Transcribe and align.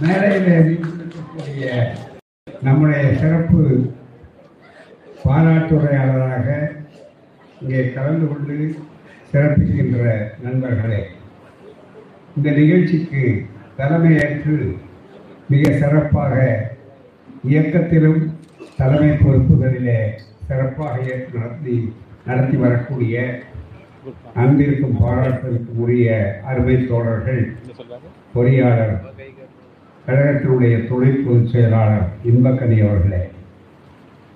மேடையில் 0.00 0.66
வீட்டிருக்கக்கூடிய 0.66 1.66
நம்முடைய 2.62 3.02
சிறப்பு 3.14 3.62
பாராட்டுரையாளராக 5.24 6.48
இங்கே 7.60 7.82
கலந்து 7.88 8.26
கொண்டு 8.26 8.56
சிறப்பிக்கின்ற 9.28 10.04
நண்பர்களே 10.42 11.02
இந்த 12.36 12.48
நிகழ்ச்சிக்கு 12.52 13.24
தலைமையேற்று 13.78 14.56
மிக 15.48 15.64
சிறப்பாக 15.74 16.34
இயக்கத்திலும் 17.44 18.20
தலைமை 18.76 19.12
பொறுப்புகளிலே 19.16 20.00
சிறப்பாக 20.46 20.96
ஏற்று 21.06 21.32
நடத்தி 21.38 21.76
நடத்தி 22.26 22.56
வரக்கூடிய 22.56 23.16
அன்பிற்கும் 24.34 24.98
பாராட்டுக்கும் 25.00 25.80
உரிய 25.80 26.08
அருமை 26.44 26.76
தோழர்கள் 26.84 27.42
பொறியாளர் 28.34 28.94
கழகத்தினுடைய 30.04 30.74
துணை 30.86 31.10
பொதுச் 31.16 31.50
செயலாளர் 31.50 32.06
இன்பக்கனி 32.24 32.76
அவர்களே 32.80 33.20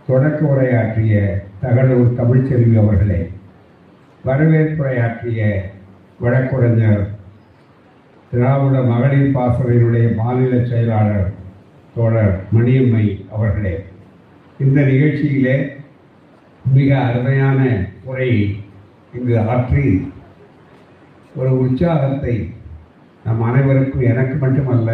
தொடக்க 0.08 0.40
உரையாற்றிய 0.46 1.14
தகடூர் 1.62 2.16
தமிழ்ச்செல்வி 2.16 2.76
அவர்களே 2.76 3.20
வரவேற்புரையாற்றிய 4.24 5.40
வழக்குரைஞர் 6.20 7.02
திராவிட 8.32 8.76
மகளிர் 8.82 9.34
பாசறையினுடைய 9.34 10.06
மாநில 10.14 10.54
செயலாளர் 10.64 11.26
தோழர் 11.96 12.34
மணியம்மை 12.54 13.04
அவர்களே 13.30 13.74
இந்த 14.60 14.78
நிகழ்ச்சியிலே 14.82 15.56
மிக 16.70 16.90
அருமையான 17.00 17.60
உரையை 18.04 18.40
இங்கு 19.12 19.36
ஆற்றி 19.48 19.84
ஒரு 21.36 21.52
உற்சாகத்தை 21.58 22.34
நம் 23.24 23.42
அனைவருக்கும் 23.42 24.08
எனக்கு 24.08 24.36
மட்டுமல்ல 24.36 24.90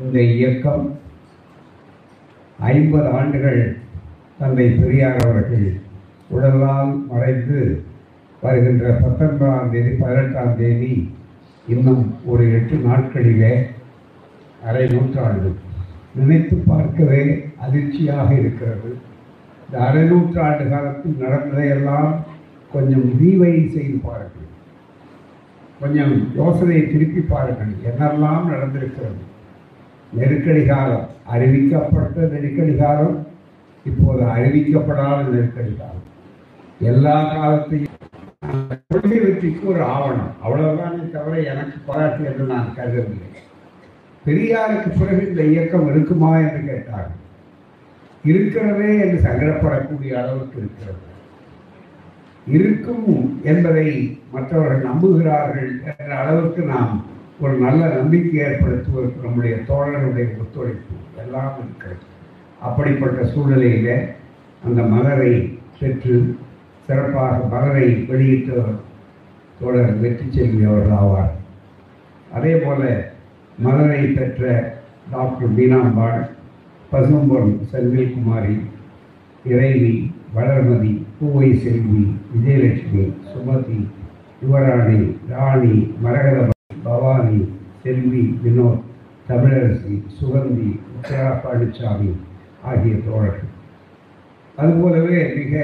இந்த 0.00 0.22
இயக்கம் 0.22 0.98
ஐம்பது 2.58 3.08
ஆண்டுகள் 3.08 3.76
தந்தை 4.38 4.66
பெரியார் 4.70 5.24
அவர்கள் 5.24 5.80
உடலால் 6.28 7.06
மறைந்து 7.08 7.84
வருகின்ற 8.42 8.90
பத்தொன்பதாம் 9.02 9.70
தேதி 9.70 9.90
பதினெட்டாம் 9.90 10.56
தேதி 10.56 11.14
இன்னும் 11.68 12.14
ஒரு 12.24 12.52
எட்டு 12.52 12.76
நாட்களிலே 12.76 13.52
அரை 14.64 14.86
நூற்றாண்டு. 14.88 15.54
நினைத்து 16.14 16.56
பார்க்கவே 16.66 17.52
அதிர்ச்சியாக 17.58 18.34
இருக்கிறது. 18.34 18.98
இந்த 19.66 19.84
அரை 19.86 20.02
நூற்றாண்டு 20.02 20.68
காலத்தில் 20.68 21.20
நடந்ததையெல்லாம் 21.20 22.24
கொஞ்சம் 22.72 23.06
ரீவை 23.20 23.52
செய்து 23.68 23.98
பாருங்கள். 23.98 24.48
கொஞ்சம் 25.80 26.14
யோசனையை 26.36 26.92
திருப்பி 26.92 27.20
பாருங்கள். 27.20 27.74
என்னெல்லாம் 27.90 28.48
நடந்திருக்கிறது. 28.52 29.28
நெருக்கடி 30.18 30.62
காலம் 30.66 31.08
அறிவிக்கப்பட்ட 31.34 32.16
நெருக்கடி 32.32 32.76
காலம் 32.76 33.26
இப்போது 33.84 34.22
அறிவிக்கப்படாத 34.36 35.18
நெருக்கடி 35.28 35.72
காலம் 35.74 36.06
எல்லா 36.80 37.16
காலத்தையும் 37.34 37.88
வெற்றிக்கு 39.24 39.68
ஒரு 39.68 39.82
ஆவணம். 39.82 40.32
அவ்வளவுதானே 40.44 41.10
தவிர 41.10 41.42
எனக்கு 41.52 41.78
பாராட்டு 41.86 42.24
என்று 42.24 42.44
நான் 42.44 42.74
கருதவில்லை. 42.76 43.28
பெரியாருக்கு 44.26 44.88
பிறகு 44.98 45.28
இந்த 45.28 45.42
இயக்கம் 45.42 45.88
இருக்குமா 45.90 46.30
என்று 46.38 46.60
கேட்டார்கள். 46.64 47.18
இருக்கிறதே 48.24 48.90
என்று 48.98 49.18
சங்கடப்படக்கூடிய 49.28 50.12
அளவுக்கு 50.22 50.58
இருக்கிறது. 50.58 50.98
இருக்கும் 52.46 53.40
என்பதை 53.42 53.86
மற்றவர்கள் 54.32 54.86
நம்புகிறார்கள் 54.90 55.70
என்ற 55.90 56.10
அளவுக்கு 56.16 56.62
நாம் 56.62 57.04
ஒரு 57.40 57.54
நல்ல 57.56 57.80
நம்பிக்கை 57.94 58.40
ஏற்படுத்துவதற்கு 58.40 59.24
நம்முடைய 59.24 59.54
தோழருடைய 59.68 60.26
ஒத்துழைப்பு. 60.42 60.94
எல்லாம் 61.22 61.54
இருக்கிறது. 61.58 62.04
அப்படிப்பட்ட 62.60 63.24
சூழ்நிலையில் 63.24 64.08
அந்த 64.64 64.82
மலரை 64.82 65.58
பெற்று 65.78 66.36
சிறப்பாக 66.86 67.46
மலரை 67.46 67.86
வெளியிட்டவர் 68.10 68.76
தோழர் 69.60 69.98
வெற்றி 70.00 70.26
செல்வி 70.30 70.64
அவர்கள் 70.64 70.98
ஆவார். 70.98 71.32
அதே 72.32 72.54
போல் 72.56 72.86
மலரை 73.58 74.02
பெற்ற 74.06 74.72
டாக்டர் 75.10 75.56
பீனாம்பாள் 75.56 76.22
பசும்பொன் 76.92 77.50
செல்வில்குமாரி 77.72 78.56
இறைவி 79.44 80.12
வளர்மதி 80.36 80.92
பூவை 81.18 81.48
செல்வி 81.64 82.02
விஜயலட்சுமி 82.32 83.04
சுமதி 83.32 83.80
யுவராணி 84.42 85.00
ராணி 85.28 85.74
மரகத 86.02 86.48
பவானி 86.82 87.38
செல்வி 87.82 88.22
வினோத் 88.44 88.84
தமிழரசி 89.28 89.94
சுகந்தி 90.20 90.68
உத்தரா 90.94 91.28
பழனிசாமி 91.42 92.10
ஆகிய 92.62 92.94
தோழர்கள். 92.96 93.50
அதுபோலவே 94.58 95.18
மிக 95.36 95.54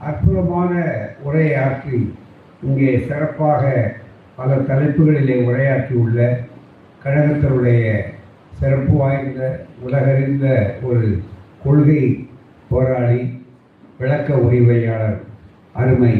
அற்புதமான 0.00 0.72
உரையாற்றி 1.24 1.98
இங்கே 2.62 2.90
சிறப்பாக 3.08 3.62
பல 4.36 4.54
தலைப்புகளிலே 4.68 5.36
உரையாற்றியுள்ள 5.44 6.18
கழகத்தினுடைய 7.04 7.84
சிறப்பு 8.60 8.94
வாய்ந்த 8.96 9.40
உலகறிந்த 9.82 10.46
ஒரு 10.82 11.06
கொள்கை 11.64 12.02
போராளி 12.68 13.20
விளக்க 13.98 14.34
உரிமையாளர் 14.36 15.18
அருமை 15.74 16.14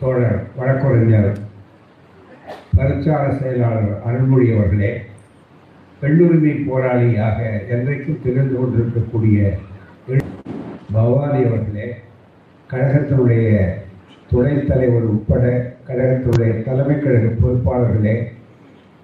தோழர் 0.00 0.38
வழக்குரைஞர் 0.56 1.30
பிரச்சார 2.76 3.38
செயலாளர் 3.38 4.02
அருள்மொழி 4.04 4.52
அவர்களே 4.52 4.90
பெண்ணுரிமை 6.02 6.54
போராளியாக 6.64 7.38
என்றைக்கும் 7.68 8.22
திகழ்ந்து 8.22 8.56
கொண்டிருக்கக்கூடிய 8.58 9.38
பவானி 10.92 11.44
அவர்களே 11.44 11.86
கழகத்தினுடைய 12.70 13.46
துணைத் 14.30 14.66
தலைவர் 14.66 15.04
உட்பட 15.04 15.44
கழகத்தினுடைய 15.88 16.64
தலைமை 16.64 16.96
கழக 16.98 17.26
பொறுப்பாளர்களே 17.34 18.16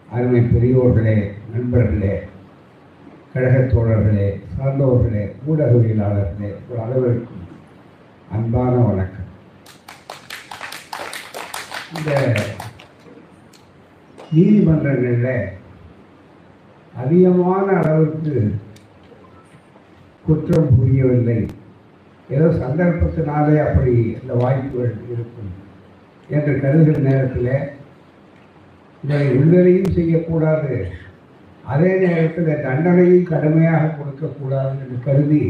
அருமை 0.09 0.41
பெரியோர்களே 0.47 1.17
நண்பர்களே 1.55 2.15
கழகத் 3.35 3.71
தோழர்களே 3.71 4.27
சார்ந்தவர்களே 4.53 5.23
ஊடகவியலாளர்களே 5.49 6.51
ஒரு 6.69 6.81
அளவிற்கும் 6.81 7.41
அன்பான 8.31 8.75
வணக்கம். 8.81 9.21
இந்த 11.91 12.11
நீதிமன்றங்களில் 14.35 15.43
அதிகமான 16.95 17.67
அளவுக்கு 17.81 18.35
குற்றம் 20.27 20.71
புரியவில்லை. 20.77 21.39
ஏதோ 22.29 22.47
சந்தர்ப்பத்தினாலே 22.61 23.57
அப்படி 23.65 23.95
இந்த 24.21 24.33
வாய்ப்புகள் 24.43 24.93
இருக்கும் 25.15 25.51
என்று 26.37 26.53
கருதுகிற 26.63 26.99
நேரத்தில் 27.09 27.51
இதை 29.03 29.25
விடுதலையும் 29.37 29.95
செய்யக்கூடாது 29.97 30.77
அதே 31.73 31.91
நேரத்தில் 32.05 32.63
தண்டனையும் 32.67 33.29
கடுமையாக 33.33 33.93
கொடுக்கக்கூடாது 33.99 34.73
என்று 34.85 34.97
கருதி 35.07 35.43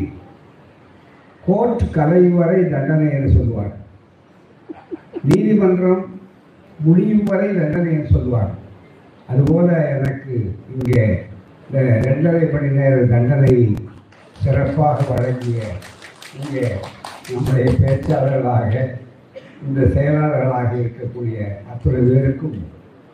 கோர்ட் 1.45 1.84
கலையும் 1.97 2.39
வரை 2.41 2.59
தண்டனை 2.75 3.09
என்று 3.16 3.31
சொல்வார். 3.37 3.72
நீதிமன்றம் 5.31 6.05
முடியும் 6.78 7.25
வரை 7.31 7.49
தண்டனை 7.61 7.91
என்று 7.97 8.15
சொல்வார். 8.16 8.53
அதுபோல 9.29 9.69
எனக்கு 9.95 10.35
இங்கே 10.75 11.05
இந்த 11.67 11.79
ரெண்டரை 12.07 12.53
மணி 12.53 12.69
நேர 12.69 12.95
தண்டனை 13.05 13.55
சிறப்பாக 14.43 14.99
வழங்கிய 15.11 15.61
இங்கே 16.39 16.65
நம்முடைய 17.33 17.67
பேச்சாளர்களாக 17.83 18.73
இந்த 19.67 19.81
செயலாளர்களாக 19.95 20.71
இருக்கக்கூடிய 20.83 21.37
அத்துறை 21.73 22.01
பேருக்கும் 22.01 22.57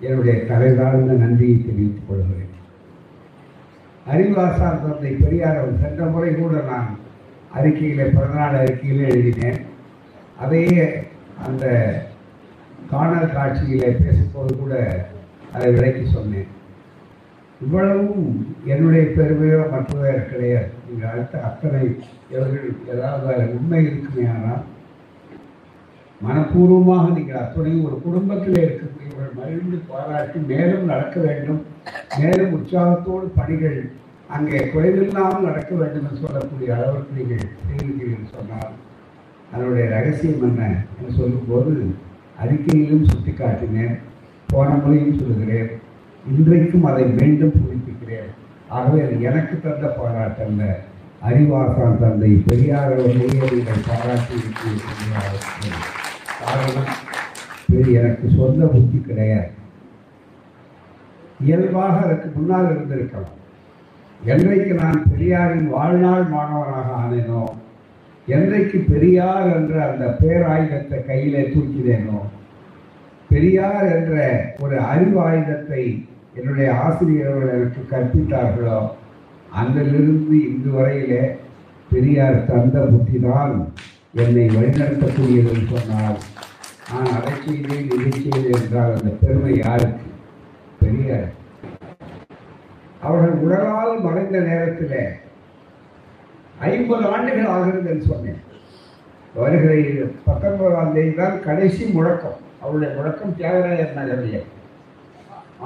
என்னுடைய 0.00 0.34
தலைதாழ்ந்த 0.44 1.12
நன்றியை 1.12 1.56
தெரிவித்துக் 1.56 2.08
கொள்கிறேன். 2.08 2.46
அறிவாசார் 4.06 4.82
தந்தை 4.82 5.10
பெரியார் 5.12 5.58
அவர் 5.58 5.80
சென்ற 5.80 6.04
முறை 6.04 6.34
கூட 6.34 6.62
நான் 6.70 6.88
அறிக்கையிலே 7.54 8.04
பிறந்தநாள் 8.04 8.60
அறிக்கையிலே 8.60 9.06
எழுதினேன். 9.08 9.60
அதையே 10.38 10.84
அந்த 11.46 11.64
காணல் 12.90 13.32
காட்சியிலே 13.32 13.90
பேசும்போது 14.00 14.52
கூட 14.56 14.74
அதை 15.54 15.68
விளக்கி 15.76 16.04
சொன்னேன். 16.16 16.50
இவ்வளவும் 17.64 18.26
என்னுடைய 18.72 19.04
பெருமையோ 19.16 19.62
மற்றதோ 19.72 20.12
கிடையாது. 20.32 20.70
நீங்கள் 20.86 21.10
அடுத்த 21.12 21.42
அத்தனை 21.48 21.82
இவர்கள் 22.32 22.68
ஏதாவது 22.92 23.48
உண்மை 23.56 23.80
இருக்குமே 23.88 24.26
ஆனால் 24.34 24.62
மனப்பூர்வமாக 26.20 27.04
நீங்கள் 27.16 27.40
அத்துணை 27.42 27.72
ஒரு 27.86 27.96
குடும்பத்தில் 28.06 28.58
இருக்கக்கூடியவர்கள் 28.64 29.38
மகிழ்ந்து 29.40 29.78
பாராட்டி 29.90 30.38
மேலும் 30.50 30.90
நடக்க 30.92 31.16
வேண்டும். 31.26 31.60
மேலும் 32.20 32.54
உற்சாகத்தோடு 32.56 33.26
பணிகள் 33.38 33.78
அங்கே 34.36 34.58
குறைவில்லாமல் 34.72 35.46
நடக்க 35.48 35.70
வேண்டும் 35.80 36.04
என்று 36.06 36.22
சொல்லக்கூடிய 36.24 36.74
அளவிற்கு 36.76 37.18
நீங்கள் 37.18 37.46
செய்திருக்கிறீர்கள் 37.66 38.34
சொன்னால் 38.36 38.74
அதனுடைய 39.52 39.86
ரகசியம் 39.96 40.44
என்ன 40.48 40.62
என்று 40.98 41.12
சொல்லும்போது 41.20 41.72
அறிக்கையிலும் 42.42 43.08
சுட்டிக்காட்டினேன். 43.10 43.96
போன 44.52 44.68
முறையும் 44.82 45.18
சொல்லுகிறேன். 45.20 45.70
இன்றைக்கும் 46.32 46.86
அதை 46.90 47.04
மீண்டும் 47.18 47.56
புதுப்பிக்கிறேன். 47.58 48.30
ஆகவே 48.76 48.98
அது 49.04 49.16
எனக்கு 49.28 49.54
தந்த 49.64 49.86
பாராட்டல்ல 49.98 50.64
அறிவாசான் 51.28 52.00
தந்தை 52.02 52.30
பெரியார் 52.48 52.92
அவர்களையே 52.96 53.48
நீங்கள் 53.52 53.86
பாராட்டி 53.88 54.34
இருக்கிறீர்கள். 54.40 55.40
காரணம் 56.42 56.90
இது 57.76 57.90
எனக்கு 58.00 58.26
சொந்த 58.38 58.62
புத்தி 58.74 58.98
கிடையாது. 59.08 59.50
இயல்பாக 61.46 61.94
அதற்கு 62.04 62.28
முன்னால் 62.36 62.70
இருந்திருக்கலாம். 62.72 63.36
என்றைக்கு 64.32 64.72
நான் 64.82 64.98
பெரியாரின் 65.10 65.68
வாழ்நாள் 65.74 66.24
மாணவனாக 66.32 66.88
ஆனேனோ 67.02 67.44
என்றைக்கு 68.28 68.78
பெரியார் 68.90 69.48
என்ற 69.58 69.74
அந்த 69.90 70.06
பேராயுதத்தை 70.20 70.98
கையிலே 71.06 71.42
தூக்கினேனோ 71.52 72.18
பெரியார் 73.30 73.88
என்ற 73.96 74.14
ஒரு 74.58 74.76
அறிவாயுதத்தை 74.92 75.82
என்னுடைய 76.34 76.68
ஆசிரியர்கள் 76.74 77.54
எனக்கு 77.56 77.82
கற்பித்தார்களோ? 77.92 78.78
அன்றிலிருந்து 79.52 80.36
இன்று 80.48 80.70
வரையிலே 80.78 81.22
பெரியார் 81.90 82.44
தந்த 82.46 82.80
புத்தி 82.80 83.18
தான் 83.18 83.54
என்னை 84.14 84.44
வழிநடத்தக்கூடியது 84.56 85.54
சொன்னால் 85.72 86.18
நான் 86.92 87.10
அதை 87.16 87.32
செய்தேன் 87.44 87.84
இதை 87.84 88.10
செய்தேன் 88.12 88.52
என்றால் 88.58 88.94
அந்த 88.94 89.10
பெருமை 89.22 89.54
யாருக்கு? 89.58 90.06
பெரியார். 90.80 91.28
அவர்கள் 93.00 93.42
உடலால் 93.44 94.00
மறைந்த 94.00 94.38
நேரத்தில் 94.40 94.98
ஐம்பது 96.70 97.04
ஆண்டுகள் 97.06 97.52
ஆகிறது 97.54 97.90
என்று 97.90 98.06
சொன்னேன். 98.06 98.40
வருகிற 99.34 100.06
பத்தொன்பதாம் 100.24 100.94
தேதி 100.94 101.12
தான் 101.14 101.42
கடைசி 101.44 101.84
முழக்கம். 101.86 102.38
அவருடைய 102.62 102.90
முழக்கம் 102.96 103.36
தியாகராயர் 103.38 103.98
நகரில் 103.98 104.40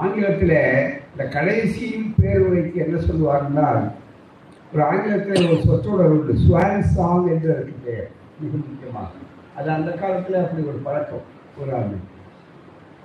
ஆங்கிலத்தில் 0.03 0.57
இந்த 1.11 1.23
கடைசி 1.35 1.85
பேருரைக்கு 2.21 2.77
என்ன 2.85 2.97
சொல்லுவார்னால் 3.07 3.83
ஒரு 4.73 4.81
ஆங்கிலத்தில் 4.83 5.49
ஒரு 5.51 5.61
சொற்றொடர் 5.67 6.13
உண்டு 6.15 6.33
ஸ்வான் 6.43 6.85
சாங் 6.95 7.27
என்று 7.33 7.49
அதுக்கு 7.55 7.75
பெயர் 7.85 8.09
மிக 8.39 8.53
முக்கியமாக. 8.61 9.11
அது 9.57 9.69
அந்த 9.77 9.91
காலத்தில் 9.91 10.41
அப்படி 10.43 10.63
ஒரு 10.71 10.79
பழக்கம் 10.87 11.25
ஒரு 11.61 11.71
ஆண்டு. 11.77 11.97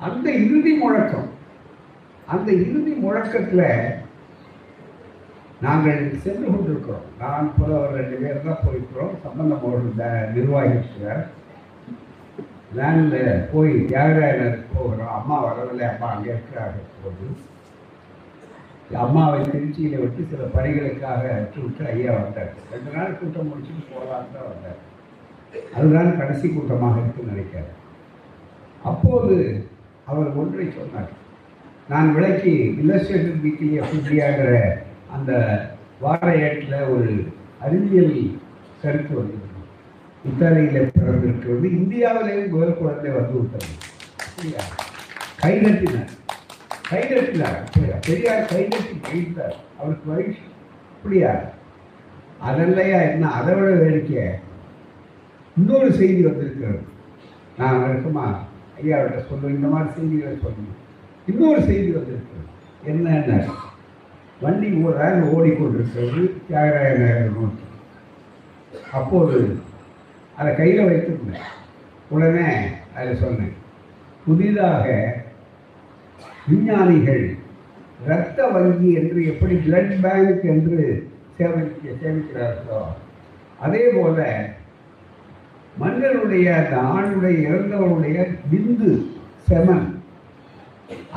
அந்த 0.06 0.26
இறுதி 0.44 0.72
முழக்கம் 0.82 1.28
அந்த 2.26 2.48
இறுதி 2.62 2.92
முழக்கத்தில் 3.04 3.66
நாங்கள் 5.66 6.00
சென்று 6.24 6.46
கொண்டிருக்கிறோம். 6.46 7.06
நான் 7.22 7.54
போல 7.56 7.70
ஒரு 7.80 7.92
ரெண்டு 7.98 8.16
பேர் 8.22 8.46
தான் 8.46 8.62
போயிருக்கிறோம். 8.64 9.14
சம்பந்தம் 9.24 9.66
ஒரு 9.70 9.82
நிர்வாகிக்கிறார் 10.36 11.22
வேனில் 12.78 13.46
போய் 13.52 13.72
தியாகராயர் 13.90 14.58
போகிறோம் 14.72 15.14
அம்மா 15.18 15.36
வரவில்லை. 15.44 15.86
அம்மா 15.92 16.08
அங்கே 16.14 16.30
இருக்கிறார்கள் 16.34 16.92
போது 17.04 17.26
அம்மாவை 19.04 19.40
திருச்சியில் 19.40 20.02
விட்டு 20.02 20.22
சில 20.30 20.44
பணிகளுக்காக 20.54 21.22
அற்று 21.38 21.58
விட்டு 21.64 21.82
ஐயா 21.92 22.12
வந்தார். 22.12 22.54
ரெண்டு 22.72 22.90
நாள் 22.96 23.18
கூட்டம் 23.18 23.50
முடிச்சுட்டு 23.50 23.82
போகலான்னு 23.90 24.34
தான் 24.36 24.48
வந்தார். 24.52 24.78
அதுதான் 25.76 26.18
கடைசி 26.18 26.46
கூட்டமாக 26.48 27.00
இருக்குன்னு 27.00 27.32
நினைக்கிறார் 27.32 27.74
அப்போது 28.90 29.36
அவர் 30.10 30.36
ஒன்றை 30.42 30.66
சொன்னார். 30.78 31.10
நான் 31.88 32.14
விளக்கி 32.14 32.54
இல்லஸ்ட்ரேட்டட் 32.82 33.44
வீக்கிலி 33.44 33.76
ஆஃப் 33.82 34.86
அந்த 35.16 35.32
வார 36.00 36.26
ஏட்டில் 36.46 36.88
ஒரு 36.94 37.08
அறிவியல் 37.60 38.16
கருத்து 38.82 39.14
வந்தது. 39.14 39.46
இத்தாலியில 40.28 40.80
பிறந்திருக்கிறது 40.94 41.68
இந்தியாவிலேயும் 41.68 42.48
முதல் 42.48 42.78
குழந்தை 42.78 43.10
வந்து 43.10 43.38
விட்டது 43.38 43.70
அப்படியா 44.26 44.62
கைதட்டினார் 45.42 46.10
கைதட்டினார் 46.90 47.58
அப்படியா 47.64 47.96
பெரியார் 48.06 48.46
கைதட்டி 48.46 49.00
கழித்தார் 49.08 49.56
அவருக்கு 49.78 50.12
வயசு 50.12 50.38
அப்படியா 50.96 51.32
அதல்லையா 52.48 52.98
என்ன? 53.10 53.30
அதை 53.30 53.54
விட 53.54 53.70
வேடிக்கை. 53.74 54.22
இன்னொரு 55.56 55.92
செய்தி 55.92 56.22
வந்திருக்கிறது. 56.22 56.80
நான் 57.58 57.88
இருக்குமா 57.90 58.26
ஐயாவிட்ட 58.82 59.24
சொல்லுவேன் 59.30 59.56
இந்த 59.56 59.68
மாதிரி 59.68 59.90
செய்திகளை 59.96 60.36
சொல்லணும் 60.36 60.78
இன்னொரு 61.26 61.62
செய்தி 61.62 61.90
வந்திருக்கிறது. 61.90 62.46
என்னென்ன? 62.84 63.46
வண்டி 64.40 64.66
வேன் 64.66 65.22
ஓடிக்கொண்டிருக்கிறது 65.22 66.22
தியாகராய 66.48 66.92
நகர் 66.98 67.32
நோக்கி. 67.32 67.66
அப்போது 68.92 69.58
அதை 70.40 70.50
கையில் 70.54 70.88
வைத்துக்கிட்டேன் 70.88 71.48
உடனே 72.10 72.48
அதை 72.96 73.12
சொன்னேன் 73.16 73.56
புதிதாக 74.24 74.86
விஞ்ஞானிகள் 76.46 77.24
இரத்த 78.04 78.46
வங்கி 78.48 78.90
என்று 78.96 79.20
எப்படி 79.26 79.54
பிளட் 79.64 79.94
பேங்க் 80.02 80.44
என்று 80.52 80.78
சேமிக்க 81.36 81.92
சேமிக்கிறார்களோ 82.00 82.80
அதே 83.58 83.84
போல 83.94 84.18
மன்னருடைய 85.76 86.46
அந்த 86.56 86.76
ஆணுடைய 86.90 87.36
இறந்தவருடைய 87.46 88.18
விந்து 88.50 88.92
செமன் 89.48 89.86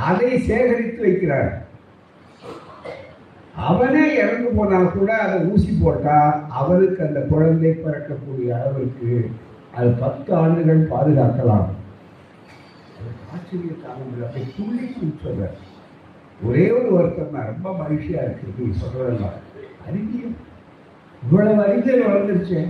அதை 0.01 0.29
சேகரித்து 0.47 1.01
வைக்கிறார் 1.03 1.51
அவனே 3.55 4.15
இறந்து 4.15 4.49
போனால் 4.49 4.91
கூட 4.91 5.17
அதை 5.17 5.45
ஊசி 5.45 5.77
போட்டா 5.81 6.47
அவனுக்கு 6.49 7.03
அந்த 7.03 7.19
குழந்தை 7.19 7.69
பிறக்கக்கூடிய 7.69 8.61
அளவுக்கு 8.61 9.29
அது 9.75 9.89
பத்து 9.89 10.35
ஆண்டுகள் 10.35 10.79
பாதுகாக்கலாம். 10.79 11.67
ஆச்சரிய 13.33 13.71
அப்படி 14.23 14.53
துள்ளி 14.57 14.95
சொல்ற. 15.23 15.47
ஒரே 16.43 16.71
ஒரு 16.71 16.93
வருத்தம் 16.93 17.31
தான் 17.31 17.45
ரொம்ப 17.45 17.83
மகிழ்ச்சியா 17.83 18.21
இருக்கு. 18.23 18.53
நீ 18.57 18.73
சொல்றதெல்லாம். 18.77 19.37
அறிவியல். 19.87 20.35
இவ்வளவு 21.23 21.63
அறிஞர் 21.63 22.07
வளர்ந்துருச்சேன் 22.07 22.69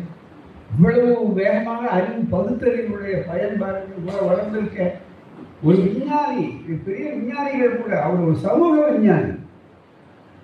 இவ்வளவு 0.76 1.34
வேகமாக 1.34 1.88
அறிவு 1.90 2.22
பகுத்தறிவுடைய 2.38 3.28
பயன்பாடு 3.28 3.88
இவ்வளவு 3.98 4.30
வளர்ந்துருக்கேன் 4.30 4.92
ஒரு 5.64 5.78
விஞ்ஞானி 5.78 6.60
பெரிய 6.86 7.12
விஞ்ஞானிகள் 7.12 7.82
கூட 7.82 8.04
அவர் 8.04 8.20
ஒரு 8.20 8.36
சமூக 8.36 8.92
விஞ்ஞானி. 8.92 9.32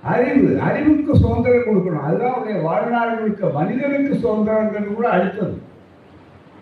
அறிவு 0.03 0.61
அறிவுக்கு 0.61 1.15
சுதந்திரம் 1.15 1.61
கொடுக்கணும். 1.61 2.01
அதுதான் 2.01 2.33
அவருடைய 2.33 2.69
வாழ்நாளுக்கு 2.69 3.53
மனிதனுக்கு 3.53 4.13
சுதந்திரங்கிறது 4.13 4.93
கூட 4.93 5.09
அடுத்தது. 5.09 5.61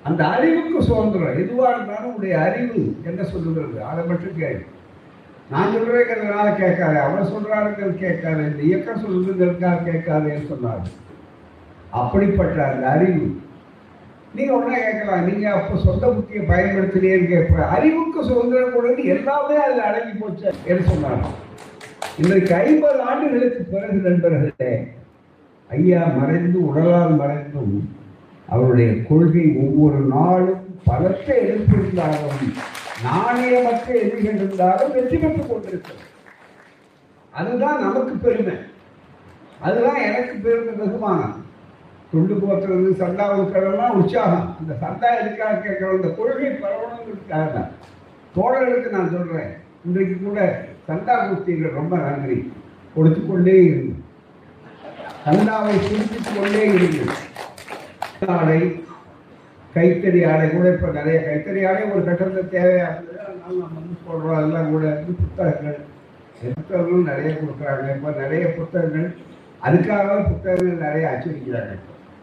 அந்த 0.04 0.28
அறிவுக்கு 0.28 0.84
சுதந்திரம் 0.84 1.38
எதுவாக 1.38 1.76
இருந்தாலும் 1.76 2.16
உடைய 2.16 2.40
அறிவு 2.40 2.96
என்ன 3.06 3.24
சொல்லுகிறது? 3.24 3.84
அதை 3.84 4.06
மட்டும் 4.06 4.38
கேள்வி 4.38 4.64
நான் 5.50 5.74
சொல்றேங்கிறதுனால 5.76 6.56
கேட்காது. 6.56 7.00
அவர் 7.00 7.32
சொல்றாருங்கிறது 7.34 7.96
கேட்காது. 7.96 8.44
இந்த 8.44 8.64
இயக்கம் 8.64 9.04
சொல்லுங்கிறதுக்காக 9.04 9.78
கேட்காதுன்னு 9.86 10.48
சொன்னார். 10.48 10.88
அப்படிப்பட்ட 11.90 12.66
அந்த 12.68 12.88
அறிவு. 12.88 13.40
நீங்க 14.36 14.54
ஒன்றா 14.54 14.78
கேட்கலாம். 14.78 15.26
நீங்க 15.26 15.52
அப்போ 15.52 15.80
சொந்த 15.80 16.08
புத்தியை 16.08 16.42
பயன்படுத்தினேன்னு 16.52 17.28
கேட்ப 17.28 17.66
அறிவுக்கு 17.66 18.24
சுதந்திரம் 18.24 18.74
கொடுத்து 18.74 19.04
எல்லாமே 19.04 19.56
அதில் 19.56 19.80
அடங்கி 19.80 20.20
போச்சு 20.20 20.52
என்று 20.66 20.86
சொன்னாங்க 20.94 21.26
இன்றைக்கு 22.22 22.54
ஐம்பது 22.54 23.02
ஆண்டுகளுக்கு 23.02 23.64
பிறகு 23.64 23.94
நண்பர்களே 23.94 24.92
ஐயா 25.70 26.06
மறைந்து 26.06 26.66
உடலால் 26.66 27.16
மறைந்தும் 27.16 27.90
அவருடைய 28.48 29.04
கொள்கை 29.04 29.56
ஒவ்வொரு 29.56 30.00
நாளும் 30.06 30.80
பலத்தை 30.86 31.36
எழுப்பியிருந்தாலும் 31.50 32.56
நாணயமற்ற 33.04 33.94
எதிரிகள் 33.94 34.36
இருந்தாலும் 34.36 34.92
வெற்றி 34.92 35.18
பெற்றுக் 35.18 35.50
கொண்டிருக்கிறது. 35.50 36.04
அதுதான் 37.32 37.82
நமக்கு 37.82 38.16
பெருமை. 38.16 38.56
அதுதான் 39.60 40.02
எனக்கு 40.02 40.34
பெருமை 40.36 40.74
வெகுமானம். 40.74 41.36
துண்டு 42.12 42.34
போத்துறது 42.34 42.90
சண்டா 43.04 43.28
ஊத்துறதெல்லாம் 43.38 43.98
உற்சாகம். 44.02 44.56
அந்த 44.60 44.74
சண்டா 44.82 45.22
எதுக்காக 45.22 45.62
கேட்கற 45.68 45.90
அந்த 45.90 46.08
கொள்கை 46.08 46.50
பரவணுங்கிறதுக்காக 46.50 47.54
தான். 47.54 47.72
தோழர்களுக்கு 48.36 48.90
நான் 48.90 49.12
சொல்றேன். 49.12 49.54
இன்றைக்கு 49.86 50.18
கூட 50.24 50.68
சண்டா 50.88 51.16
ரொம்ப 51.80 51.94
நன்றி. 52.06 52.38
கொடுத்து 52.96 53.22
கொண்டே 53.22 53.56
இருந்து. 53.70 53.96
சண்டாவை 55.26 55.72
சிரித்துக் 55.86 56.36
கொண்டே 56.36 56.62
இருந்து. 56.74 57.06
ஆடை 58.36 58.60
கைத்தறி 59.74 60.20
ஆடை 60.32 60.46
கூட 60.54 60.66
இப்போ 60.76 60.88
நிறைய 60.98 61.18
கைத்தறி 61.26 61.62
ஆடை 61.70 61.82
ஒரு 61.96 62.04
கட்டத்தில் 62.08 62.54
தேவையாக 62.54 62.94
இருந்தது 62.94 63.20
அதனால 63.26 63.58
நம்ம 63.64 63.80
வந்து 63.80 63.96
சொல்கிறோம் 64.06 64.38
அதெல்லாம் 64.38 64.72
கூட 64.74 64.84
வந்து 64.94 65.14
புத்தகங்கள். 65.22 65.80
புத்தகங்களும் 66.56 67.10
நிறைய 67.12 67.32
கொடுக்குறாங்க. 67.42 67.86
இப்போ 67.98 68.12
நிறைய 68.22 68.46
புத்தகங்கள் 68.58 69.08
அதுக்காக 69.68 70.18
புத்தகங்கள் 70.32 70.84
நிறைய 70.86 71.06
அச்சடிக்கிறாங்க 71.14 71.76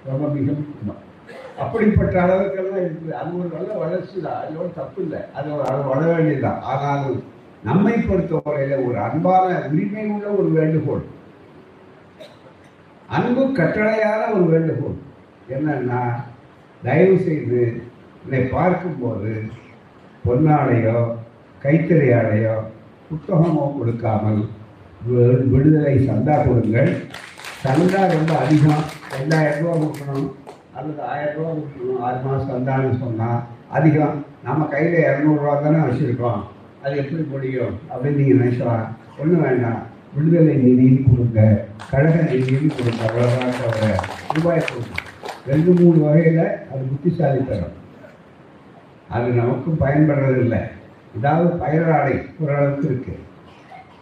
ரொம்ப 0.09 0.25
மிக 0.37 0.49
முக்கியமாக 0.59 1.01
அப்படிப்பட்ட 1.63 2.17
அளவுக்கெல்லாம் 2.25 2.83
இருக்குது. 2.85 3.13
அது 3.21 3.39
ஒரு 3.41 3.51
நல்ல 3.57 3.71
வளர்ச்சி 3.85 4.17
தான். 4.27 4.41
அது 4.43 4.59
ஒரு 4.63 4.71
தப்பு 4.81 4.99
இல்லை. 5.05 5.21
அது 5.37 5.47
ஒரு 5.57 5.65
அளவு 5.69 5.89
வளர 5.93 6.09
வேண்டியதுதான். 6.17 6.61
ஆனாலும் 6.73 7.23
நம்மை 7.67 7.93
பொறுத்தவரையில 7.93 8.79
ஒரு 8.87 8.97
அன்பான 9.07 9.49
உரிமை 9.69 10.05
உள்ள 10.15 10.27
ஒரு 10.41 10.49
வேண்டுகோள். 10.57 11.05
அன்பு 13.17 13.43
கட்டளையான 13.59 14.23
ஒரு 14.35 14.45
வேண்டுகோள். 14.53 14.97
என்னன்னா 15.55 16.01
தயவு 16.87 17.17
செய்து 17.27 17.63
என்னை 18.25 18.43
பார்க்கும்போது 18.57 19.33
பொன்னாடையோ 20.27 20.99
கைத்தறி 21.65 22.09
ஆடையோ 22.19 22.57
புத்தகமோ 23.09 23.65
கொடுக்காமல் 23.79 24.43
விடுதலை 25.53 25.95
சந்தா 26.09 26.37
கொடுங்கள். 26.47 26.93
சந்தா 27.65 28.01
ரொம்ப 28.15 28.33
அதிகம். 28.45 28.85
ரெண்டாயிரம் 29.17 29.61
ரூபா 29.63 29.75
கொடுக்கணும். 29.83 30.31
அல்லது 30.79 31.03
ஆயிரம் 31.13 31.37
ரூபா 31.37 31.51
கொடுக்கணும். 31.59 32.01
ஆறு 32.07 32.19
மாதம் 32.25 32.51
சந்தான்னு 32.53 32.99
சொன்னால் 33.05 33.41
அதிகம். 33.79 34.17
நம்ம 34.47 34.67
கையில் 34.75 34.99
இரநூறுவா 35.07 35.55
தானே 35.63 35.81
வச்சுருக்கோம். 35.87 36.43
அது 36.85 36.97
எப்படி 36.97 37.23
முடியும்? 37.23 37.75
அப்படின்னு 37.91 38.21
நீங்கள் 38.21 38.41
நினைச்சலாம் 38.41 38.87
ஒன்றும் 39.19 39.43
வேண்டாம். 39.43 39.81
விடுதலை 40.17 40.55
நிதின்னு 40.57 41.05
கொடுங்க. 41.07 41.41
கழக 41.91 42.17
நிதின்னு 42.31 42.71
கொடுங்க. 42.77 43.03
அவ்வளோதான் 43.07 43.59
தவிர 43.61 43.97
ரூபாய் 44.35 44.67
கொடுங்க. 44.69 44.93
ரெண்டு 45.47 45.71
மூணு 45.73 45.99
வகையில் 46.05 46.45
அது 46.73 46.83
புத்திசாலி 46.91 47.41
தரும். 47.45 47.77
அது 49.09 49.29
நமக்கும் 49.31 49.81
பயன்படுறதில்லை. 49.81 50.61
ஏதாவது 51.17 51.49
பயிராடை 51.63 52.15
ஓரளவுக்கு 52.41 52.87
இருக்கு. 52.89 53.15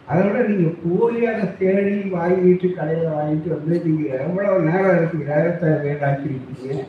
அதை 0.07 0.23
விட 0.27 0.39
நீங்கள் 0.49 0.79
போலியாக 0.85 1.41
தேடி 1.59 1.97
வாங்கிட்டு 2.15 2.69
கடையில் 2.75 3.15
வாங்கிட்டு 3.17 3.49
வந்து 3.57 3.75
நீங்கள் 3.85 4.21
எவ்வளோ 4.21 4.59
நேரம் 4.59 4.97
இருக்கு? 4.97 5.19
நேரத்தை 5.31 5.69
வேண்டாக்கிருக்கீங்க 5.85 6.85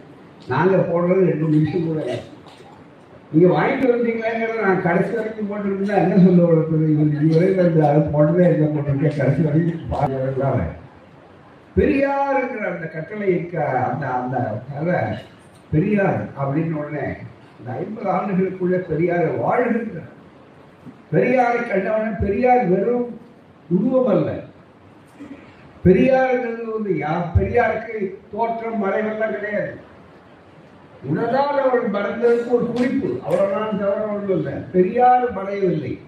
நாங்கள் 0.47 0.87
போடுறது 0.91 1.27
ரெண்டு 1.31 1.47
நிமிஷம் 1.47 1.87
கூட 1.87 2.01
நீங்க 3.33 3.45
நீங்கள் 3.45 3.55
வாங்கிட்டு 3.55 3.91
வந்தீங்களாங்கிறத 3.91 4.63
நான் 4.63 4.81
கடைசி 4.81 5.11
வரைக்கும் 5.15 5.49
போட்டிருந்தா 5.49 5.95
என்ன 5.95 6.17
சொல்ல 6.17 6.41
கொடுக்குறது 6.43 6.87
இவர் 6.89 7.13
இதுவரை 7.17 7.47
அது 7.87 8.01
போட்டதே 8.11 8.43
என்ன 8.49 8.67
போட்டிருக்கேன் 8.67 9.19
கடைசி 9.19 9.41
வரைக்கும் 9.41 9.91
பாருங்க 9.93 10.65
பெரியாருங்கிற 11.75 12.65
அந்த 12.71 12.87
கட்டளை 12.87 13.27
இருக்க 13.33 13.57
அந்த 13.83 14.05
அந்த 14.17 14.35
கதை 14.69 14.97
பெரியார் 15.71 16.21
அப்படின்னு 16.39 16.75
உடனே 16.75 17.05
இந்த 17.59 17.69
ஐம்பது 17.77 18.09
ஆண்டுகளுக்குள்ள 18.09 18.77
பெரியார் 18.89 19.27
வாழ்கின்றார் 19.39 20.09
பெரியாரை 21.11 21.59
கண்டவன 21.63 22.13
பெரியார் 22.21 22.63
வெறும் 22.65 23.09
உருவம் 23.69 24.07
அல்ல. 24.07 24.29
பெரியாருங்கிறது 25.85 26.65
வந்து 26.71 26.91
யார் 26.97 27.33
பெரியாருக்கு 27.37 27.95
தோற்றம் 28.31 28.81
மறைவெல்லாம் 28.83 29.35
கிடையாது. 29.35 29.73
உணரால் 31.05 31.69
அவள் 31.69 31.89
மறந்ததுக்கு 31.89 32.49
ஒரு 32.49 32.71
குறிப்பு. 32.75 33.19
அவரெல்லாம் 33.25 33.79
தவிர 33.79 34.01
ஒன்றும் 34.01 34.37
இல்லை 34.37 34.53
பெரியார் 34.53 35.33
மறையவில்லை. 35.33 35.99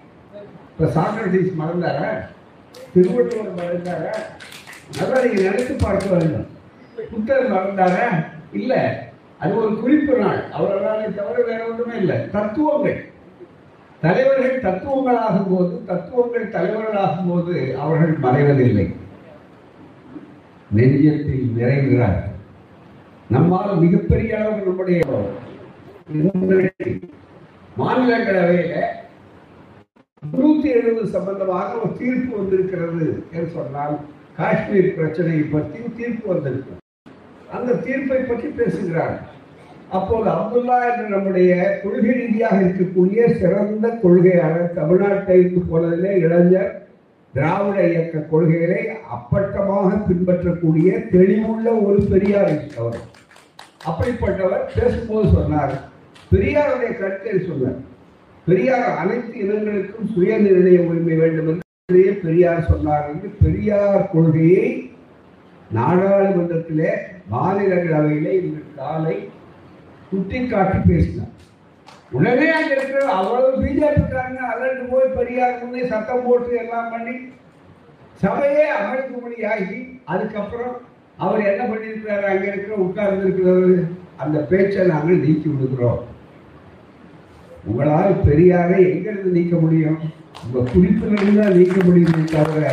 இப்ப 0.78 1.00
சாக்ரட்டிஸ் 1.00 1.54
மறந்தார? 1.58 2.06
திருவள்ளுவர் 2.92 3.54
மறந்தார? 3.54 4.06
அதான் 4.98 5.24
நீங்க 5.24 5.42
நினைத்து 5.42 5.76
பார்க்க 5.80 6.16
வேண்டும். 6.16 6.46
புத்தர் 7.10 7.52
மறந்தார? 7.52 7.96
இல்ல. 8.52 9.04
அது 9.38 9.56
ஒரு 9.56 9.80
குறிப்பு 9.80 10.18
நாள். 10.18 10.44
அவர்களாலே 10.58 11.14
தவிர 11.14 11.42
வேற 11.46 11.64
ஒன்றுமே 11.64 11.96
இல்லை. 11.96 12.30
தத்துவங்கள். 12.30 13.10
தலைவர்கள் 14.00 14.60
தத்துவங்களாகும் 14.60 15.50
போது 15.50 15.84
தத்துவங்கள் 15.84 16.48
தலைவர்களாகும் 16.48 17.28
போது 17.28 17.78
அவர்கள் 17.78 18.12
மறைவதில்லை. 18.12 18.94
நெஞ்சத்தில் 20.76 21.50
நிறைகிறார்கள். 21.58 22.34
நம்மால் 23.30 23.80
மிகப்பெரிய 23.80 24.38
அளவு 24.38 24.66
நம்முடைய 24.66 25.00
மாநிலங்களவையில 27.76 28.74
நூத்தி 30.22 30.68
எழுபது 30.78 31.08
சம்பந்தமாக 31.08 31.78
ஒரு 31.78 31.92
தீர்ப்பு 31.98 32.36
வந்திருக்கிறது 32.38 33.06
என்று 33.32 33.50
சொன்னால் 33.54 33.96
காஷ்மீர் 34.36 34.94
பிரச்சனையை 34.94 35.42
பற்றி 35.42 35.80
தீர்ப்பு 35.96 36.34
வந்திருக்கு 36.34 36.74
அந்த 37.52 37.72
தீர்ப்பை 37.72 38.20
பற்றி 38.20 38.48
பேசுகிறார். 38.48 39.16
அப்போது 39.88 40.28
அப்துல்லா 40.30 40.78
என்ற 40.90 41.04
நம்முடைய 41.08 41.50
கொள்கை 41.82 42.14
ரீதியாக 42.14 42.56
இருக்கக்கூடிய 42.60 43.20
சிறந்த 43.38 43.88
கொள்கையாளர் 44.02 44.74
தமிழ்நாட்டை 44.74 45.38
போனதிலே 45.70 46.12
இளைஞர் 46.24 46.85
திராவிட 47.36 47.88
இயக்க 47.88 48.18
கொள்கைகளை 48.18 48.82
அப்பட்டமாக 49.14 50.06
பின்பற்றக்கூடிய 50.06 50.98
தெளிவுள்ள 51.12 51.66
ஒரு 51.84 52.06
பெரியார் 52.10 52.52
அவர். 52.78 52.98
அப்படிப்பட்டவர் 53.88 54.64
பேசும்போது 54.76 55.28
சொன்னார். 55.32 55.74
பெரியாருடைய 56.32 56.90
கருத்தை 57.00 57.32
சொன்னார். 57.46 57.78
பெரியார் 58.46 58.96
அனைத்து 58.96 59.36
இனங்களுக்கும் 59.42 60.12
சுய 60.14 60.38
நிர்ணய 60.40 60.78
உரிமை 60.78 61.14
வேண்டும் 61.14 61.48
என்று 61.48 62.20
பெரியார் 62.22 62.66
சொன்னார் 62.68 63.06
என்று 63.12 63.28
பெரியார் 63.42 64.10
கொள்கையை 64.12 64.90
நாடாளுமன்றத்திலே 65.74 66.90
மாநிலங்களவையிலே 67.32 68.34
இன்று 68.40 68.64
காலை 68.76 69.28
சுட்டிக்காட்டி 70.10 70.78
பேசினார். 70.88 71.34
உடனே 72.16 72.48
அங்க 72.58 72.72
இருக்கிற 72.76 73.00
அவ்வளவு 73.18 73.60
பிஜேபிக்காரங்க 73.62 74.40
அலர்ட்டு 74.52 74.90
போய் 74.92 75.14
பெரியார் 75.16 75.62
வந்து 75.62 75.88
சத்தம் 75.92 76.26
போட்டு 76.26 76.52
எல்லாம் 76.62 76.92
பண்ணி 76.94 77.14
சபையே 78.22 78.66
அமர்க்கும்படியாகி 78.78 79.78
அதுக்கப்புறம் 80.12 80.74
அவர் 81.24 81.48
என்ன 81.50 81.62
பண்ணியிருக்கிறாரு? 81.70 82.24
அங்க 82.32 82.46
இருக்கிற 82.50 82.74
உட்கார்ந்து 82.84 83.24
இருக்கிறவர் 83.26 83.74
அந்த 84.22 84.38
பேச்சை 84.50 84.82
நாங்கள் 84.86 85.24
நீக்கி 85.24 85.48
விடுகிறோம். 85.48 86.00
உங்களால் 87.68 88.22
பெரியாரை 88.26 88.78
எங்கிருந்து 88.90 89.30
நீக்க 89.38 89.54
முடியும்? 89.56 89.98
உங்க 90.44 90.58
குறிப்பிலிருந்து 90.72 91.40
தான் 91.40 91.56
நீக்க 91.58 91.76
முடியுமே 91.86 92.22
தவிர 92.34 92.64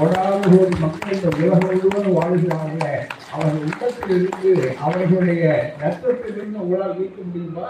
ஓடாத 0.00 0.50
ஒரு 0.58 0.74
மக்கள் 0.82 1.14
இந்த 1.16 1.28
உலகம் 1.36 1.64
முழுவதும் 1.66 2.16
வாழ்கிறாங்க 2.18 2.84
அவர்கள் 3.32 3.62
உள்ளத்திலிருந்து 3.64 4.52
அவர்களுடைய 4.84 5.44
நஷ்டத்திலிருந்து 5.82 6.62
உங்களால் 6.64 6.98
நீக்க 7.00 7.18
முடியுமா? 7.26 7.68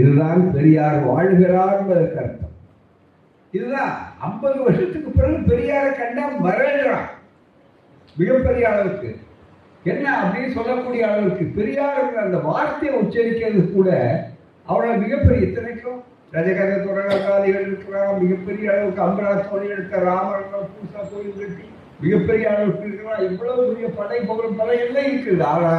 இதுதான் 0.00 0.42
பெரியார் 0.54 0.98
வாழ்கிறார் 1.08 1.74
என்பதற்கு 1.78 2.18
அர்த்தம் 2.22 2.54
இதுதான் 3.54 3.92
ஐம்பது 4.28 4.58
வருஷத்துக்கு 4.66 5.10
பிறகு 5.10 5.38
பெரியாரை 5.50 5.90
கண்டா 5.98 6.24
மறைகிறான் 6.46 7.08
மிகப்பெரிய 8.16 8.64
அளவுக்கு. 8.70 9.10
என்ன 9.92 10.06
அப்படின்னு 10.20 10.56
சொல்லக்கூடிய 10.56 11.02
அளவுக்கு 11.10 11.44
பெரியார் 11.58 12.22
அந்த 12.24 12.38
வார்த்தையை 12.48 12.94
உச்சரிக்கிறது 13.00 13.62
கூட 13.72 13.90
அவளை 14.68 14.94
மிகப்பெரிய 15.04 15.46
இத்தனைக்கும். 15.46 16.00
ரஜகத 16.34 16.76
துறகாதிகள் 16.84 17.66
இருக்கிறான் 17.68 18.20
மிகப்பெரிய 18.22 18.66
அளவுக்கு 18.74 19.02
அம்பராசோனி 19.06 19.66
எடுத்த 19.74 20.04
ராமர் 20.08 20.46
பூசா 20.74 21.00
கோயில் 21.10 21.38
கட்டி 21.40 21.64
மிகப்பெரிய 22.04 22.44
அளவுக்கு 22.52 22.86
இருக்கிறான் 22.88 23.26
இவ்வளவு 23.28 23.66
பெரிய 23.70 23.88
படை 23.98 24.20
புகழும் 24.30 24.58
படை 24.60 24.78
எல்லாம் 24.84 25.10
இருக்குது. 25.10 25.44
ஆனா 25.52 25.72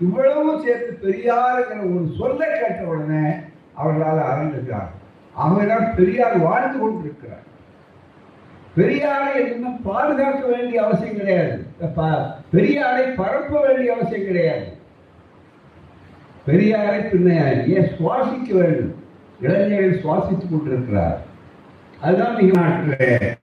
இவ்வளவும் 0.00 0.62
சேர்த்து 0.62 1.08
பெரியாருங்கிற 1.08 1.80
ஒரு 1.80 2.10
சொல்ல 2.18 2.44
கேட்ட 2.46 2.82
உடனே 2.82 3.30
அவர்களால் 3.74 4.26
அரண்டுகிறார் 4.30 4.90
அவங்கதான் 5.40 5.94
பெரியார் 5.94 6.38
வாழ்ந்து 6.38 6.78
கொண்டிருக்கிறார். 6.78 7.48
பெரியாரை 8.76 9.52
இன்னும் 9.52 9.82
பாதுகாக்க 9.82 10.46
வேண்டிய 10.46 10.84
அவசியம் 10.84 11.16
கிடையாது. 11.16 11.66
பெரியாரை 12.52 13.14
பரப்ப 13.16 13.60
வேண்டிய 13.66 13.94
அவசியம் 13.94 14.26
கிடையாது. 14.26 14.66
பெரியாரை 16.46 17.00
பின்ன 17.10 17.28
ஏன் 17.68 17.90
சுவாசிக்க 17.98 18.52
வேண்டும்? 18.52 18.94
இளைஞர்கள் 19.40 20.02
சுவாசித்துக் 20.02 20.50
கொண்டிருக்கிறார். 20.50 21.20
அதுதான் 22.00 22.36
மிக 22.36 22.60
நாட்டில் 22.60 23.34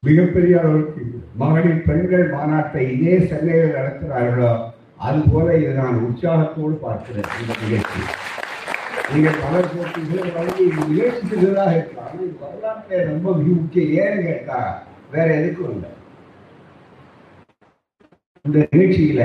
மிகப்பெரிய 0.00 0.60
அளவுக்கு 0.60 1.02
மகளிர் 1.36 1.82
பெண்கள் 1.82 2.30
மாநாட்டை 2.30 2.90
இதே 2.90 3.26
சென்னையில் 3.26 3.74
நடத்துகிறார்களோ 3.74 4.70
அதுபோல 5.08 5.54
இதை 5.60 5.72
நான் 5.80 6.02
உற்சாகத்தோடு 6.06 6.74
பார்க்கிறேன் 6.84 7.30
இந்த 7.40 7.54
நிகழ்ச்சி 7.62 8.02
நீங்கள் 9.12 9.40
மலர் 9.44 9.72
போட்டிகள் 9.72 10.34
வழங்கி 10.36 10.64
நிகழ்ச்சிகளாக 10.90 11.72
இருக்கலாம் 11.76 12.12
இது 12.16 12.28
வரலாற்றை 12.42 12.98
ரொம்ப 13.10 13.32
முக்கிய 13.40 14.02
ஏன்னு 14.02 14.22
கேட்டா 14.28 14.60
வேற 15.14 15.26
எதுக்கும் 15.38 15.72
இல்லை. 15.74 15.90
இந்த 18.44 18.58
நிகழ்ச்சியில 18.72 19.22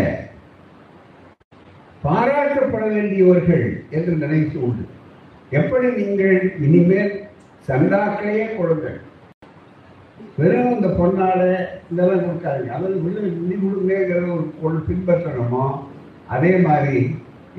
பாராட்டப்பட 2.04 2.84
வேண்டியவர்கள் 2.96 3.66
என்று 3.98 4.12
நினைத்து 4.24 4.58
உண்டு. 4.66 4.84
எப்படி 5.60 5.88
நீங்கள் 6.00 6.38
இனிமேல் 6.66 7.14
சந்தாக்களையே 7.68 8.46
கொடுங்கள். 8.58 8.98
வெறும் 10.40 10.74
இந்த 10.76 10.90
பொன்னாடை 10.98 11.52
இதெல்லாம் 11.92 12.26
கொடுக்காதீங்க. 12.26 12.74
அல்லது 12.78 12.96
விழுந்து 13.04 13.30
நிதி 13.44 13.56
கொடுங்கிற 13.62 14.20
ஒரு 14.36 14.46
பொருள் 14.62 14.88
பின்பற்றணுமோ 14.90 15.64
அதே 16.36 16.52
மாதிரி 16.68 16.98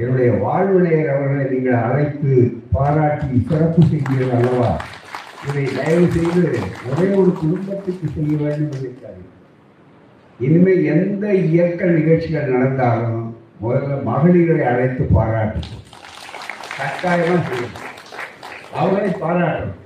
என்னுடைய 0.00 0.30
வாழ்வுநேயர் 0.44 1.12
அவர்களை 1.14 1.44
நீங்கள் 1.52 1.82
அழைத்து 1.86 2.32
பாராட்டி 2.74 3.28
சிறப்பு 3.48 3.82
செய்கிறீர்கள் 3.82 4.36
அல்லவா? 4.36 4.70
இதை 5.48 5.64
தயவு 5.78 6.06
செய்து 6.14 6.44
ஒரே 6.90 7.06
ஒரு 7.20 7.30
குடும்பத்துக்கு 7.40 8.06
செய்ய 8.14 8.32
வேண்டும் 8.42 8.74
நினைக்காதீங்க. 8.76 9.32
இனிமேல் 10.40 10.84
எந்த 10.94 11.26
இயக்க 11.34 11.90
நிகழ்ச்சிகள் 11.98 12.54
நடந்தாலும் 12.54 13.24
முதல்ல 13.62 14.02
மகளிரை 14.08 14.60
அழைத்து 14.70 15.04
பாராட்டணும் 15.16 15.84
கட்டாயமாக 16.78 17.40
செய்யணும். 17.48 17.84
அவர்களை 18.78 19.12
பாராட்டணும். 19.24 19.76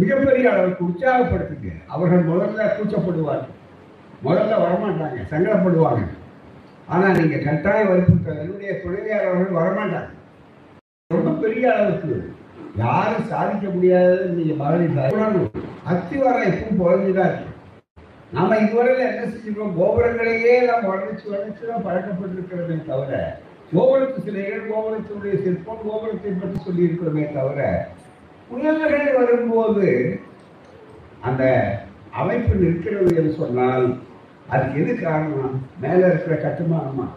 மிகப்பெரிய 0.00 0.46
அளவுக்கு 0.52 0.82
உற்சாகப்படுத்துங்க 0.88 1.70
அவர்கள் 1.94 2.28
முதல்ல 2.30 2.68
கூச்சப்படுவார்கள். 2.76 3.56
முதல்ல 4.26 4.58
வரமாட்டாங்க 4.64 5.22
சங்கடப்படுவாங்க. 5.32 6.02
ஆனா 6.92 7.06
நீங்க 7.18 7.36
கட்டாய 7.38 7.80
வற்புறுத்தல் 7.90 8.42
என்னுடைய 8.44 8.72
துணைவியாளர்கள் 8.82 9.58
வரமாட்டாங்க. 9.60 10.10
ரொம்ப 11.10 11.30
பெரிய 11.42 11.64
அளவுக்கு 11.74 12.14
யாரும் 12.76 13.30
சாதிக்க 13.30 13.66
முடியாதது 13.68 14.26
நீங்க 14.36 14.54
மகளிர் 14.62 15.00
அத்தி 15.00 15.40
அத்திவாரம் 15.92 16.46
எப்பவும் 16.50 16.80
குறைஞ்சுதான் 16.82 17.30
இருக்கு. 17.30 17.48
நாம 18.36 18.56
இதுவரையில 18.64 19.06
என்ன 19.08 19.24
செஞ்சிருக்கோம்? 19.32 19.74
கோபுரங்களையே 19.78 20.54
நாம் 20.68 20.88
வளர்ச்சி 20.90 21.26
வளர்ச்சி 21.32 21.64
தான் 21.70 21.86
பழக்கப்பட்டிருக்கிறதே 21.86 22.76
தவிர 22.90 23.18
கோபுரத்து 23.72 24.24
சிலைகள் 24.26 24.70
கோபுரத்தினுடைய 24.70 25.34
சிற்பம் 25.44 25.84
கோபுரத்தை 25.88 26.32
பற்றி 26.32 26.58
சொல்லி 26.66 26.86
இருக்கிறோமே 26.88 27.24
தவிர 27.36 27.60
புயல்கள் 28.52 29.16
வரும்போது 29.16 30.20
அந்த 31.20 31.74
அமைப்பு 32.10 32.54
நிற்கிறது 32.54 33.16
என்று 33.16 33.34
சொன்னால் 33.38 33.98
அதுக்கு 34.48 34.80
எது 34.80 35.02
காரணம்? 35.02 35.66
மேலே 35.80 36.06
இருக்கிற 36.06 36.36
கட்டுமானமா? 36.36 37.08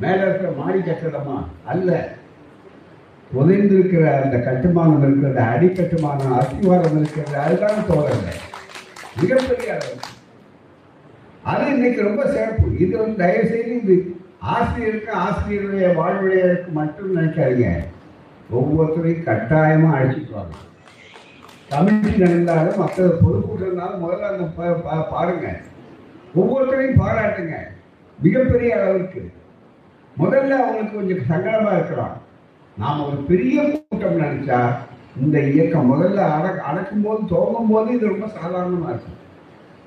மேலே 0.00 0.20
இருக்கிற 0.20 0.52
மாடி 0.56 0.78
கட்டடமா? 0.78 1.44
அல்ல. 1.64 2.08
புதைந்திருக்கிற 3.34 4.22
அந்த 4.22 4.38
கட்டுமானம் 4.38 5.02
இருக்கிறது 5.02 5.40
அடிக்கட்டுமானம் 5.40 6.32
அஸ்திவாரம் 6.32 6.98
இருக்கிறது 6.98 7.38
அதுதான் 7.38 7.86
தோழர்கள். 7.88 8.40
மிகப்பெரிய 9.20 9.72
அளவு. 9.72 9.92
அது 11.42 11.66
இன்னைக்கு 11.66 12.02
ரொம்ப 12.02 12.26
சிறப்பு. 12.26 12.78
இது 12.78 12.98
வந்து 12.98 13.16
தயவு 13.16 13.46
செய்து 13.46 13.82
இது 13.82 14.16
ஆசிரியருக்கு 14.38 15.12
ஆசிரியருடைய 15.12 16.00
வாழ்வுடையருக்கு 16.00 16.72
மட்டும் 16.72 17.16
நினைக்காதீங்க. 17.16 17.84
ஒவ்வொருத்தரையும் 18.52 19.24
கட்டாயமாக 19.24 19.96
அழைச்சிட்டு 19.98 20.32
வாங்க 20.32 20.56
கமிட்டி 21.72 22.16
நடந்தாலும் 22.16 22.78
மற்ற 22.78 23.04
பொதுக்கூட்டம் 23.22 23.66
இருந்தாலும் 23.66 24.02
முதல்ல 24.04 24.30
அந்த 24.30 24.44
பாருங்க. 25.10 25.48
ஒவ்வொருத்தரையும் 26.36 27.00
பாராட்டுங்க. 27.02 27.56
மிகப்பெரிய 28.18 28.70
அளவுக்கு 28.80 29.32
முதல்ல 30.18 30.56
அவங்களுக்கு 30.60 30.94
கொஞ்சம் 30.94 31.28
சங்கடமாக 31.28 31.76
இருக்கலாம். 31.76 32.16
நாம் 32.78 33.06
ஒரு 33.06 33.16
பெரிய 33.16 33.82
கூட்டம் 33.88 34.18
நினச்சா 34.20 34.60
இந்த 35.20 35.40
இயக்கம் 35.40 35.90
முதல்ல 35.92 36.20
அடக் 36.36 36.64
அடக்கும் 36.70 37.02
போது 37.02 37.20
துவங்கும் 37.26 37.70
போது 37.70 37.94
இது 37.94 38.06
ரொம்ப 38.06 38.26
சாதாரணமாக 38.26 38.92
இருக்கும். 38.92 39.18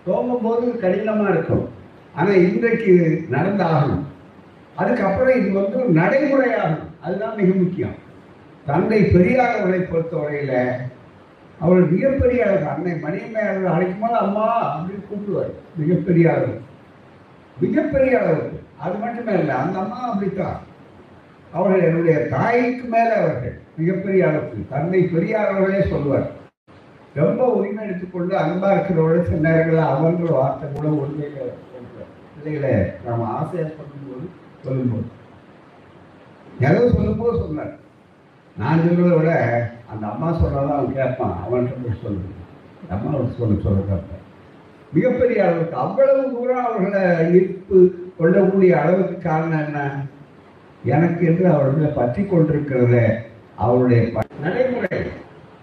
துவங்கும் 0.05 0.41
போது 0.41 0.79
கடினமாக 0.79 1.29
இருக்கும். 1.29 1.69
ஆனால் 2.15 2.35
இன்றைக்கு 2.35 2.93
நடந்தாகணும். 3.31 4.03
அதுக்கப்புறம் 4.75 5.37
இது 5.39 5.51
வந்து 5.51 6.01
நடைமுறையாகணும். 6.01 6.89
அதுதான் 7.01 7.35
மிக 7.35 7.53
முக்கியம். 7.53 8.01
தந்தை 8.65 8.99
பெரியார் 9.03 9.55
அவர்களை 9.55 9.79
பொறுத்தவரையில் 9.85 10.57
அவர்கள் 11.59 11.91
மிகப்பெரிய 11.93 12.45
அளவு 12.45 12.65
அன்னை 12.73 12.93
மணியம்மை 13.03 13.41
அவர்கள் 13.47 13.73
அழைக்கும் 13.73 14.03
போது 14.03 14.15
அம்மா 14.15 14.45
அப்படின்னு 14.73 15.07
கூப்பிடுவார் 15.09 15.51
மிகப்பெரிய 15.75 16.25
அளவு. 16.33 16.53
மிகப்பெரிய 17.57 18.13
அளவுக்கு 18.19 18.57
அது 18.77 18.95
மட்டுமே 18.97 19.33
இல்லை 19.39 19.55
அந்த 19.55 19.79
அம்மா 19.79 19.99
அப்படித்தான். 20.11 20.59
அவர்கள் 21.51 21.85
என்னுடைய 21.87 22.15
தாய்க்கு 22.27 22.85
மேலே 22.87 23.13
அவர்கள் 23.21 23.55
மிகப்பெரிய 23.77 24.27
அளவுக்கு 24.27 24.65
தந்தை 24.69 25.01
பெரியார் 25.13 25.51
அவர்களே 25.51 25.81
சொல்வார் 25.89 26.27
ரொம்ப 27.15 27.43
உரிமை 27.57 27.83
எடுத்துக்கொண்டு 27.85 28.33
அன்பா 28.37 28.69
இருக்கிறவரோட 28.75 29.19
சில 29.23 29.39
நேரங்களில் 29.47 29.91
அவர்கள் 29.91 30.37
வார்த்தை 30.37 30.67
கூட 30.69 30.87
உண்மையில 31.01 31.37
சொல்றார். 31.73 32.09
பிள்ளைகளை 32.35 32.73
நாம 33.05 33.27
ஆசையா 33.37 33.65
சொல்லும்போது 33.77 34.25
சொல்லும்போது. 34.65 35.07
ஏதோ 36.59 36.81
சொல்லும்போது 36.89 37.37
சொன்னார் 37.43 37.73
நான் 38.57 38.79
சொல்றதை 38.79 39.17
விட 39.17 39.31
அந்த 39.91 40.07
அம்மா 40.07 40.33
சொல்கிறதான் 40.33 40.71
அவன் 40.71 40.93
கேட்பான். 40.93 41.37
அவன்கிட்ட 41.45 41.75
போய் 41.83 41.99
சொல்லு. 42.03 42.19
அம்மா 42.89 43.11
சொல்ல 43.11 43.61
சொல்ல 43.63 43.79
கேட்பேன். 43.79 44.21
மிகப்பெரிய 44.93 45.43
அளவுக்கு 45.43 45.75
அவ்வளவு 45.75 46.31
தூரம் 46.31 46.65
அவர்களை 46.65 47.33
ஈர்ப்பு 47.33 47.91
கொள்ளக்கூடிய 48.17 48.81
அளவுக்கு 48.81 49.17
காரணம் 49.17 49.65
என்ன? 49.65 50.05
எனக்கு 50.83 51.25
என்று 51.25 51.47
அவர்களை 51.47 51.89
பற்றி 51.89 52.21
கொண்டிருக்கிறத 52.21 53.13
அவருடைய 53.55 54.09
ப- 54.13 54.21
நடைமுறை. 54.41 54.99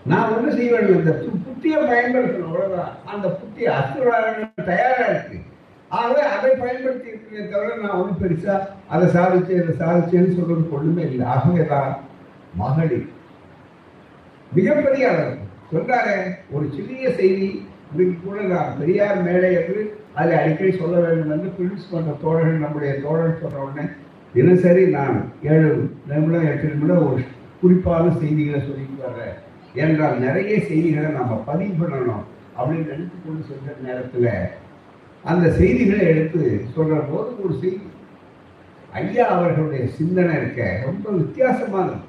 நான் 0.07 0.37
ஒன்று 0.37 0.53
செய்ய 0.53 0.73
வேண்டும் 0.73 0.99
இந்த 0.99 1.11
புத்தியை 1.11 1.79
பயன்படுத்தணும். 1.79 2.45
அவ்வளவுதான். 2.45 2.91
அந்த 3.07 3.29
புத்தி 3.29 3.67
அசுராக 3.67 4.65
தயாரா 4.65 5.05
இருக்கு 5.09 5.39
ஆகவே 5.89 6.21
அதை 6.21 6.51
பயன்படுத்தி 6.51 7.09
இருக்கிறேன் 7.09 7.51
தவிர 7.51 7.77
நான் 7.77 7.91
ஒன்றும் 7.91 8.19
பெருசா 8.23 8.61
அதை 8.89 9.09
சாதிச்சு 9.09 9.51
இதை 9.51 9.75
சாதிச்சேன்னு 9.79 10.37
சொல்றது 10.37 10.73
ஒண்ணுமே 10.73 11.03
இல்லை. 11.03 11.26
ஆகவே 11.26 11.67
தான் 11.67 12.09
மகளிர். 12.54 13.08
மிகப்பெரிய 14.52 15.08
அளவு. 15.10 15.34
சொல்றாரு 15.73 16.30
ஒரு 16.50 16.71
சிறிய 16.75 17.10
செய்தி 17.10 17.67
இதுக்கு 17.95 18.17
கூட 18.25 18.41
நான் 18.41 18.78
பெரியார் 18.78 19.23
மேடை 19.23 19.54
என்று 19.54 20.02
அதை 20.15 20.36
அடிக்கடி 20.36 20.76
சொல்ல 20.76 20.99
வேண்டும் 21.00 21.30
என்று 21.30 21.52
பிரின்ஸ் 21.58 21.93
பண்ற 21.93 22.17
தோழர்கள் 22.23 22.58
நம்முடைய 22.58 22.95
தோழர் 22.95 23.39
சொன்ன 23.43 23.58
உடனே 23.58 23.89
தினசரி 24.34 24.86
நான் 24.86 25.32
ஏழு 25.43 25.91
நிமிடம் 26.08 26.47
எட்டு 26.47 26.69
நிமிடம் 26.69 27.13
ஒரு 27.13 27.23
குறிப்பான 27.60 28.10
செய்திகளை 28.10 28.60
சொல்லிட்டு 28.60 29.02
வர்றேன். 29.02 29.34
என்றால் 29.75 30.19
நிறைய 30.19 30.60
செய்திகளை 30.60 31.10
நம்ம 31.10 31.43
பதிவு 31.47 31.86
பண்ணணும் 31.86 32.25
அப்படின்னு 32.58 32.89
நினைத்து 32.91 33.17
கொண்டு 33.25 33.47
சொல்ற 33.49 33.75
நேரத்துல 33.86 34.28
அந்த 35.25 35.50
செய்திகளை 35.50 36.06
எடுத்து 36.06 36.65
சொல்ற 36.76 37.02
போது 37.10 37.45
ஒரு 37.45 37.54
செய்தி. 37.60 37.82
ஐயா 38.93 39.26
அவர்களுடைய 39.26 39.86
சிந்தனை 39.89 40.36
இருக்க 40.36 40.82
ரொம்ப 40.84 41.10
வித்தியாசமானது. 41.10 42.08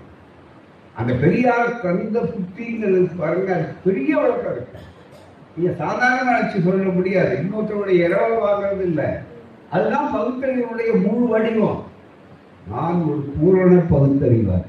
அந்த 0.96 1.14
பெரியார் 1.14 1.82
தந்த 1.82 2.20
புத்திங்கிறது 2.20 3.10
பாருங்க 3.18 3.54
அது 3.54 3.66
பெரிய 3.84 4.18
வழக்கம் 4.18 4.52
இருக்கு. 4.52 4.80
நீங்க 5.58 5.74
சாதாரண 5.74 6.32
நினைச்சு 6.32 6.64
சொல்ல 6.64 6.92
முடியாது. 6.92 7.40
இன்னொருத்தருடைய 7.44 7.90
இரவல் 7.90 8.42
வாங்குறது 8.42 8.82
இல்லை. 8.82 9.06
அதுதான் 9.70 10.16
பகுத்தறிவுடைய 10.16 11.08
முழு 11.08 11.28
வடிவம். 11.28 11.84
நான் 12.70 13.02
ஒரு 13.02 13.34
பூரண 13.40 13.82
பகுத்தறிவார். 13.90 14.66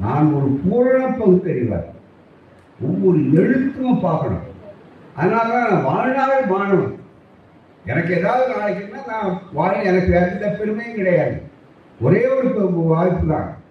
நான் 0.00 0.32
ஒரு 0.32 0.46
பூரண 0.46 1.08
பகுத்தறிவார். 1.08 1.88
ஒவ்வொரு 2.80 3.32
எழுத்தும் 3.32 4.00
பார்க்கணும். 4.00 4.54
அதனால 5.16 5.48
தான் 5.48 5.70
நான் 5.70 5.84
வாழ்நாள் 5.84 6.46
மாணவன். 6.46 6.98
எனக்கு 7.86 8.16
ஏதாவது 8.16 8.52
நாளைக்குன்னா 8.52 9.06
நான் 9.06 9.40
வாழ 9.52 9.82
எனக்கு 9.82 10.14
எந்த 10.14 10.56
பெருமையும் 10.58 10.94
கிடையாது. 10.94 11.42
ஒரே 12.00 12.26
ஒரு 12.26 12.70
வாய்ப்பு 12.72 13.26
தான். 13.26 13.64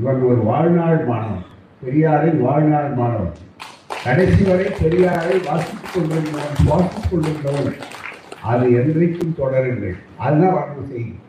இவன் 0.00 0.20
ஒரு 0.28 0.40
வாழ்நாள் 0.50 1.00
மாணவன். 1.08 1.46
பெரியாரின் 1.82 2.40
வாழ்நாள் 2.46 2.92
மாணவன். 3.00 3.34
கடைசி 4.04 4.42
வரை 4.44 4.66
பெரியாரை 4.80 5.36
வாசித்துக் 5.48 5.90
கொண்டிருந்தவன் 5.94 6.60
சுவாசித்துக் 6.64 7.10
கொண்டிருந்தவன். 7.10 7.80
அது 8.50 8.64
என்றைக்கும் 8.78 9.36
தொடருங்கள் 9.40 9.96
அதுதான் 10.24 10.54
வாழ்வு 10.56 10.84
செய்யும் 10.92 11.20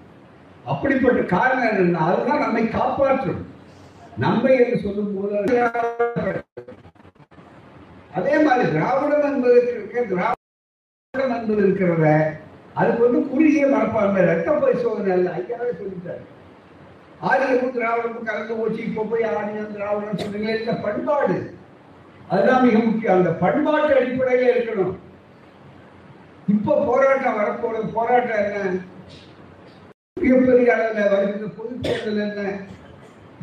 அப்படிப்பட்ட 0.72 1.22
காரணம் 1.36 1.72
என்னன்னா 1.72 2.04
அதுதான் 2.10 2.44
நம்மை 2.46 2.64
காப்பாற்றும். 2.78 3.42
நம்மை 4.24 4.54
என்று 4.60 4.78
சொல்லும் 4.86 5.14
போது 5.16 5.34
அதே 8.18 8.36
மாதிரி 8.46 8.66
திராவிடம் 8.74 9.28
என்பது 9.30 9.60
திராவிடம் 10.12 11.36
என்பது 11.38 11.64
இருக்கிறத 11.68 12.08
அதுக்கு 12.80 13.02
வந்து 13.06 13.22
குறுகிய 13.32 13.66
மனப்பான்மை 13.74 14.22
ரத்த 14.30 14.52
பரிசோதனை 14.64 15.12
அல்ல 15.16 15.36
ஐயாவே 15.40 15.72
சொல்லிட்டாரு. 15.82 16.24
ஆரியமும் 17.30 17.76
திராவிடமும் 17.76 18.28
கலந்து 18.30 18.54
போச்சு 18.54 18.82
இப்போ 18.86 19.04
போய் 19.04 19.24
ஆரியம் 19.24 19.74
திராவிடம் 19.76 20.18
சொன்னீங்க 20.18 20.58
இந்த 20.58 20.74
பண்பாடு. 20.74 21.56
அதுதான் 22.28 22.66
மிக 22.66 22.78
முக்கியம். 22.78 23.18
அந்த 23.18 23.30
பண்பாட்டு 23.30 23.94
அடிப்படையில 24.00 24.54
இருக்கணும். 24.54 24.96
இப்ப 26.48 26.84
போராட்டம் 26.86 27.38
வரப்போறது 27.40 27.88
போராட்டம் 27.94 28.42
என்ன? 28.46 28.82
மிகப்பெரிய 30.22 30.74
அளவில் 30.74 31.12
வருகிற 31.14 31.48
பொது 31.58 31.80
தேர்தல் 31.80 32.18
என்ன? 32.18 32.42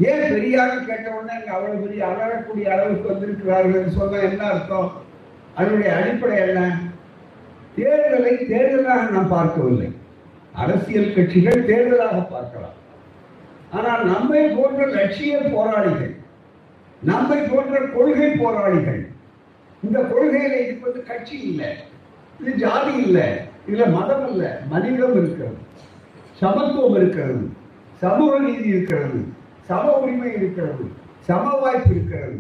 ஏன் 0.09 0.35
பெரியார் 0.35 0.85
கேட்ட 0.87 1.11
உடனே 1.11 1.33
அங்க 1.39 1.53
அவ்வளவு 1.53 1.87
பெரிய 1.87 2.07
அலறக்கூடிய 2.07 2.67
அளவுக்கு 2.75 3.11
வந்திருக்கிறார்கள் 3.13 3.97
சொன்னா 3.97 4.19
என்ன 4.19 4.45
அர்த்தம்? 4.45 4.91
அதனுடைய 5.55 5.95
அடிப்படை 5.97 6.37
என்ன? 6.39 6.61
தேர்தலை 7.77 8.35
தேர்தலாக 8.53 9.11
நாம் 9.11 9.29
பார்க்கவில்லை. 9.29 9.89
அரசியல் 10.55 11.15
கட்சிகள் 11.15 11.67
தேர்தலாக 11.67 12.21
பார்க்கலாம். 12.31 12.77
ஆனால் 13.79 14.03
நம்மை 14.13 14.43
போன்ற 14.57 14.87
லட்சிய 14.97 15.35
போராளிகள் 15.53 16.15
நம்மை 17.03 17.39
போன்ற 17.51 17.75
கொள்கை 17.95 18.31
போராளிகள் 18.41 19.03
இந்த 19.83 19.99
கொள்கையில 20.11 20.55
இருப்பது 20.65 20.99
கட்சி 21.11 21.37
இல்லை 21.51 21.71
இது 22.41 22.53
ஜாதி 22.65 22.95
இல்லை 23.05 23.29
இதுல 23.69 23.87
மதம் 23.97 24.27
இல்லை 24.31 24.51
மனிதம் 24.73 25.17
இருக்கிறது 25.21 25.59
சமத்துவம் 26.43 26.97
இருக்கிறது 27.01 27.45
சமூக 28.03 28.33
நீதி 28.39 28.69
இருக்கிறது 28.69 29.19
சம 29.69 29.85
உரிமை 29.97 30.31
இருக்கிறது 30.39 30.85
சம 31.29 31.51
வாய்ப்பு 31.63 31.91
இருக்கிறது. 31.95 32.39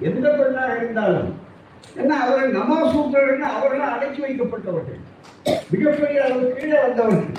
எந்த 0.00 0.26
பெண்ணாக 0.38 0.76
இருந்தாலும் 0.78 1.30
என்ன 1.96 2.12
அவர்கள் 2.24 2.54
நமோ 2.58 2.78
சூத்திரர்கள் 2.92 3.42
அவர்கள் 3.50 3.92
அடக்கி 3.94 4.20
வைக்கப்பட்டவர்கள் 4.24 5.00
மிகப்பெரிய 5.72 6.20
அளவு 6.26 6.46
கீழே 6.52 6.78
வந்தவர்கள். 6.84 7.34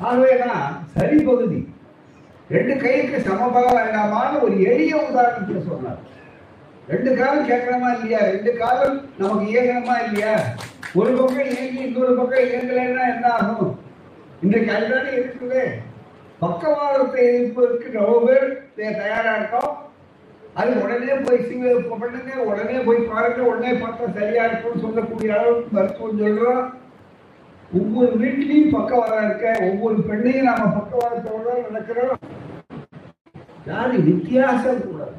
ஆகவேதான் 0.00 0.86
சரி 0.86 1.22
பகுதி. 1.22 1.74
ரெண்டு 2.50 2.76
கைக்கு 2.76 3.20
சமபாக 3.20 3.70
வேண்டாமான 3.70 4.40
ஒரு 4.40 4.62
எளிய 4.62 4.96
உதாரணத்துல 4.96 5.66
சொன்னார். 5.68 5.98
ரெண்டு 6.88 7.14
காலம் 7.14 7.48
கேட்கணுமா 7.48 7.94
இல்லையா? 7.94 8.18
ரெண்டு 8.18 8.56
காலம் 8.56 9.08
நமக்கு 9.18 9.44
இயங்கணுமா 9.44 10.04
இல்லையா? 10.04 10.40
ஒரு 10.94 11.12
பக்கம் 11.12 11.50
இயங்கி 11.50 11.80
இன்னொரு 11.80 12.14
பக்கம் 12.14 12.44
இயங்கலைன்னா 12.44 13.14
என்ன 13.14 13.28
ஆகும்? 13.28 13.78
இன்றைக்கு 14.42 14.74
அதுதானே 14.74 15.08
இருக்குது. 15.08 15.64
பக்கவாதத்தை 16.42 17.16
எதிர்ப்பதற்கு 17.16 17.90
ரொம்ப 17.92 18.20
பேர் 18.26 18.62
தே- 18.76 18.98
தயாரா 18.98 19.36
இருக்கோம். 19.36 19.76
அது 20.54 20.82
உடனே 20.82 21.12
போய் 21.12 21.44
சிங்க 21.44 21.74
பண்ணுங்க 21.98 22.42
உடனே 22.42 22.78
போய் 22.78 22.98
பாருங்க 22.98 23.42
உடனே 23.42 23.70
பார்த்தா 23.70 24.18
சரியா 24.18 24.44
இருக்கும்னு 24.44 24.80
சொல்லக்கூடிய 24.80 25.38
அளவுக்கு 25.38 25.66
மருத்துவம் 25.70 26.20
சொல்றோம். 26.20 26.70
ஒவ்வொரு 27.78 28.12
வீட்லயும் 28.20 28.70
பக்கவாதம் 28.70 29.24
இருக்க 29.26 29.70
ஒவ்வொரு 29.70 29.98
பெண்ணையும் 30.08 30.48
நாம 30.48 30.64
பக்கவாதத்தோட 30.76 31.50
நடக்கிறோம். 31.66 32.22
ஜாதி 33.66 33.96
வித்தியாசம் 33.96 34.82
கூடாது 34.86 35.16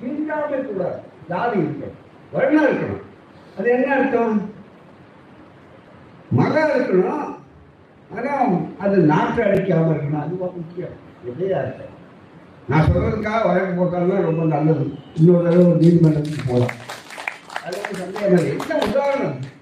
தீண்டாமை 0.00 0.58
கூடாது 0.62 0.98
ஜாதி 1.28 1.58
இருக்கணும் 1.58 1.98
வருணம் 2.32 2.66
இருக்கணும். 2.66 3.02
அது 3.58 3.70
என்ன 3.70 3.94
அர்த்தம்? 3.94 4.50
மகம் 6.38 6.72
இருக்கணும். 6.76 7.26
ஆனா 8.16 8.32
அது 8.78 8.96
நாட்டை 8.98 9.44
அடிக்காம 9.44 9.92
இருக்கணும். 9.94 10.24
அதுவா 10.24 10.48
முக்கியம். 10.56 10.96
எதையா 11.30 11.58
அர்த்தம். 11.62 11.94
நான் 12.68 12.86
சொல்றதுக்காக 12.86 13.46
வழக்கு 13.48 13.72
போட்டாலும் 13.76 14.26
ரொம்ப 14.28 14.44
நல்லது. 14.44 14.86
இன்னொரு 15.14 15.44
தடவை 15.44 15.66
ஒரு 15.66 15.76
நீதிமன்றத்துக்கு 15.76 16.42
போகலாம் 16.46 16.76
அது 17.64 17.76
சந்தேகம் 18.00 18.46
என்ன 18.46 18.84
உதாரணம்? 18.86 19.54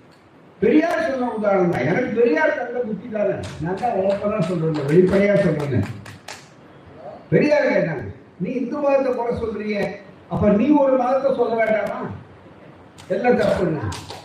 பெரியார் 0.63 1.07
சொன்ன 1.07 1.31
உதாரணம் 1.37 1.73
தான். 1.73 1.87
எனக்கு 1.91 2.11
பெரியார் 2.19 2.59
தந்த 2.59 2.81
புத்தி 2.89 3.09
தானே? 3.15 3.35
நான் 3.63 3.81
தான் 3.81 3.97
ஓப்பனாக 4.03 4.43
சொல்றேன் 4.49 4.89
வெளிப்படையா 4.91 5.35
சொல்றேன். 5.45 5.87
பெரியார் 7.33 7.73
கேட்டாங்க 7.73 8.05
நீ 8.43 8.51
இந்து 8.61 8.77
மதத்தை 8.85 9.11
கூட 9.13 9.31
சொல்றீங்க 9.43 9.79
அப்ப 10.33 10.49
நீ 10.61 10.67
ஒரு 10.83 10.95
மதத்தை 11.03 11.31
சொல்ல 11.41 11.55
வேண்டாமா? 11.61 11.99
எல்லாம் 13.15 13.39
தப்பு 13.41 13.65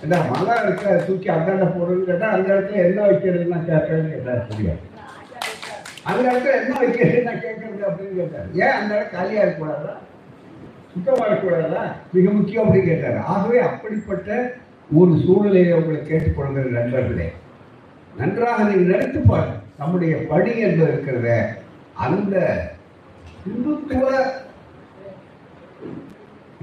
என்ன 0.04 0.18
மதம் 0.30 0.62
இருக்க 0.66 0.84
தூக்கி 0.90 1.08
தூக்கி 1.08 1.30
அந்தாண்ட 1.34 1.66
போடுறதுன்னு 1.72 2.08
கேட்டா 2.10 2.28
அந்த 2.36 2.48
இடத்துல 2.54 2.84
என்ன 2.88 3.00
வைக்கிறதுன்னு 3.08 3.54
நான் 3.54 3.70
கேட்கறேன்னு 3.72 4.14
கேட்டார் 4.14 4.46
பெரியார். 4.50 4.80
அந்த 6.10 6.22
இடத்துல 6.30 6.54
என்ன 6.62 6.76
வைக்கிறதுன்னு 6.82 7.28
நான் 7.30 7.44
கேட்கறது 7.46 7.84
அப்படின்னு 7.90 8.16
கேட்டார். 8.22 8.48
ஏன் 8.62 8.78
அந்த 8.78 8.92
இடம் 8.96 9.14
காலியா 9.16 9.42
இருக்கக்கூடாதா? 9.44 9.96
சுத்தமாக 10.94 11.28
இருக்கக்கூடாதா? 11.28 11.84
மிக 12.14 12.26
முக்கியம் 12.38 12.64
அப்படின்னு 12.66 12.90
கேட்டார். 12.92 13.20
ஆகவே 13.34 13.60
அப்படிப்பட்ட 13.70 14.30
ஒரு 14.94 15.22
சூழ்நிலையை 15.26 15.74
உங்களை 15.74 16.02
கேட்டுக்கொள்கிற 16.02 16.70
நண்பர்களே. 16.70 17.32
நன்றாக 18.18 18.64
நீங்கள் 18.64 18.92
நினைத்து 18.92 19.20
பாருங்க. 19.20 19.56
நம்முடைய 19.78 20.18
பணி 20.18 20.58
என்று 20.58 20.86
இருக்கிறத. 20.86 21.46
அந்த 21.94 22.36
இந்துத்துவ 23.48 24.08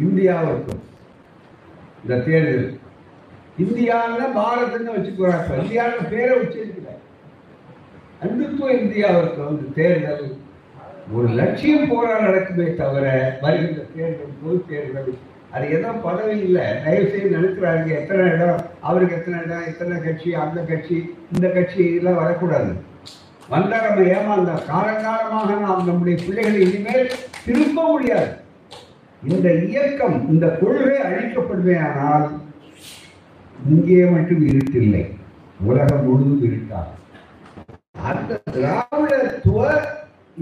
இந்தியாவிற்கும் 0.00 0.82
இந்த 2.02 2.16
தேர்தல். 2.26 2.78
இந்தியாவில் 3.58 4.36
பாரத்னு 4.36 4.94
வச்சுக்கிறாங்க 4.96 5.62
இந்தியாவில் 5.62 6.10
பேரை 6.10 6.38
வச்சிருக்கிறார் 6.38 7.02
இந்துத்துவ 8.22 8.72
இந்தியாவிற்கு 8.82 9.44
வந்து 9.44 9.72
தேர்தல் 9.74 10.38
ஒரு 11.12 11.28
லட்சியம் 11.28 11.90
போரா 11.90 12.14
நடக்குமே 12.20 12.74
தவிர 12.74 13.38
வருகின்ற 13.40 13.82
தேர்தல் 13.96 14.36
பொது 14.42 14.64
தேர்தல் 14.68 15.14
அது 15.54 15.66
ஏதோ 15.76 15.90
பதவி 16.06 16.35
இல்லை. 16.46 16.64
தயவு 16.85 17.11
செய்து 17.11 17.37
நினைக்கிறாங்க 17.37 17.90
எத்தனை 18.00 18.24
இடம்? 18.32 18.62
அவருக்கு 18.88 19.16
எத்தனை 19.18 19.38
இடம்? 19.44 19.66
எத்தனை 19.70 19.96
கட்சி? 20.06 20.30
அந்த 20.44 20.61
கட்சி 20.70 20.96
இந்த 21.35 21.46
கட்சி 21.48 21.80
இதெல்லாம் 21.90 22.20
வரக்கூடாது. 22.22 22.72
வந்தா 23.48 23.76
நம்ம 23.87 24.06
ஏமாந்த. 24.16 24.52
காலங்காலமாக 24.70 25.50
நாம் 25.64 25.87
நம்முடைய 25.88 26.16
பிள்ளைகளை 26.24 26.61
இனிமேல் 26.66 27.12
திரும்ப 27.44 27.78
முடியாது. 27.92 28.30
இந்த 29.22 29.48
இயக்கம் 29.68 30.16
இந்த 30.32 30.46
கொள்கை 30.61 30.96
அழிக்கப்படுமே 31.09 31.76
ஆனால் 31.88 32.26
இங்கே 33.70 34.00
மட்டும் 34.14 34.42
இருட்டில்லை. 34.50 35.04
உலகம் 35.68 36.04
முழுவதும் 36.06 36.42
இருட்டார் 36.48 36.90
அந்த 38.11 38.40
திராவிடத்துவ 38.54 39.61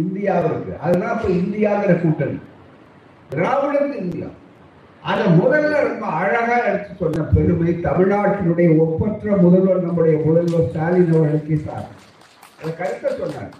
இந்தியாவிற்கு 0.02 0.72
அதுதான் 0.84 1.14
இப்ப 1.16 1.28
இந்தியாங்கிற 1.42 1.92
கூட்டணி. 2.00 2.38
திராவிடத்து 3.30 3.94
இந்தியா. 4.04 4.28
அதை 5.10 5.24
முதல்ல 5.40 5.80
ரொம்ப 5.88 6.04
அழகா 6.18 6.56
எடுத்து 6.68 6.92
சொன்ன 7.00 7.24
பெருமை 7.34 7.72
தமிழ்நாட்டினுடைய 7.86 8.68
ஒப்பற்ற 8.84 9.36
முதல்வர் 9.42 9.86
நம்முடைய 9.86 10.14
முதல்வர் 10.26 10.68
ஸ்டாலின் 10.68 11.12
அவர்களுக்கு 11.14 11.56
சார். 11.66 11.88
அந்த 12.58 12.70
கருத்தை 12.78 13.10
சொன்னார். 13.18 13.50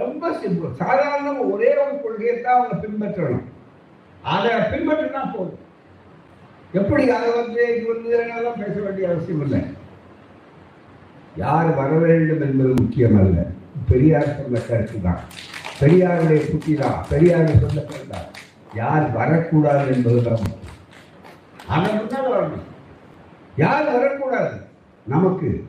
ரொம்ப 0.00 0.30
சிம்பிள் 0.42 0.76
சாதாரண 0.82 1.32
ஒரே 1.52 1.70
ஒரு 1.84 1.94
கொள்கையை 2.02 2.34
தான் 2.40 2.56
அவங்க 2.56 2.76
பின்பற்றணும். 2.84 3.46
அதை 4.34 4.52
பின்பற்றினா 4.72 5.22
போதும். 5.34 5.64
எப்படி 6.78 7.04
அதை 7.16 7.28
வந்து 7.40 7.60
இது 7.74 7.86
வந்து 7.92 8.08
பேச 8.62 8.74
வேண்டிய 8.84 9.10
அவசியம் 9.10 9.42
இல்லை. 9.46 9.60
யார் 11.42 11.68
வர 11.80 11.90
வேண்டும் 12.04 12.44
என்பது 12.46 12.72
அல்ல 13.22 13.46
பெரியார் 13.90 14.36
சொன்ன 14.38 14.62
கருத்து 14.68 14.98
தான். 15.08 15.20
பெரியாருடைய 15.80 16.40
புத்தி 16.52 16.72
தான். 16.74 16.98
பெரியாருடைய 17.10 17.58
சொன்ன 17.64 17.84
கருத்து 17.90 18.12
தான். 18.14 18.26
யார் 18.80 19.04
வரக்கூடாது 19.18 19.92
என்பதுதான் 19.94 20.42
முக்கியம். 21.68 22.24
அவன் 22.24 22.32
வரணும் 22.32 22.66
யார் 23.56 23.92
வரக்கூடாது? 23.92 24.50
நமக்கு. 25.06 25.64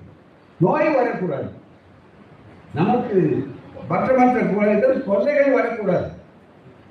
நோய் 0.60 0.96
வரக்கூடாது. 0.96 1.52
நமக்கு 2.74 3.48
மற்ற 3.88 4.14
குழந்தைகள் 4.14 5.04
தொல்லைகள் 5.04 5.52
வரக்கூடாது. 5.52 6.08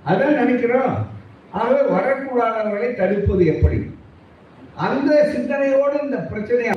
அதான் 0.07 0.35
நினைக்கிறோம். 0.35 1.07
ஆகவே 1.51 1.81
வரக்கூடாதவர்களை 1.81 2.95
தடுப்பது 2.95 3.47
எப்படி? 3.47 3.97
அந்த 4.77 5.31
சிந்தனையோடு 5.33 6.01
இந்த 6.03 6.17
பிரச்சனை 6.17 6.71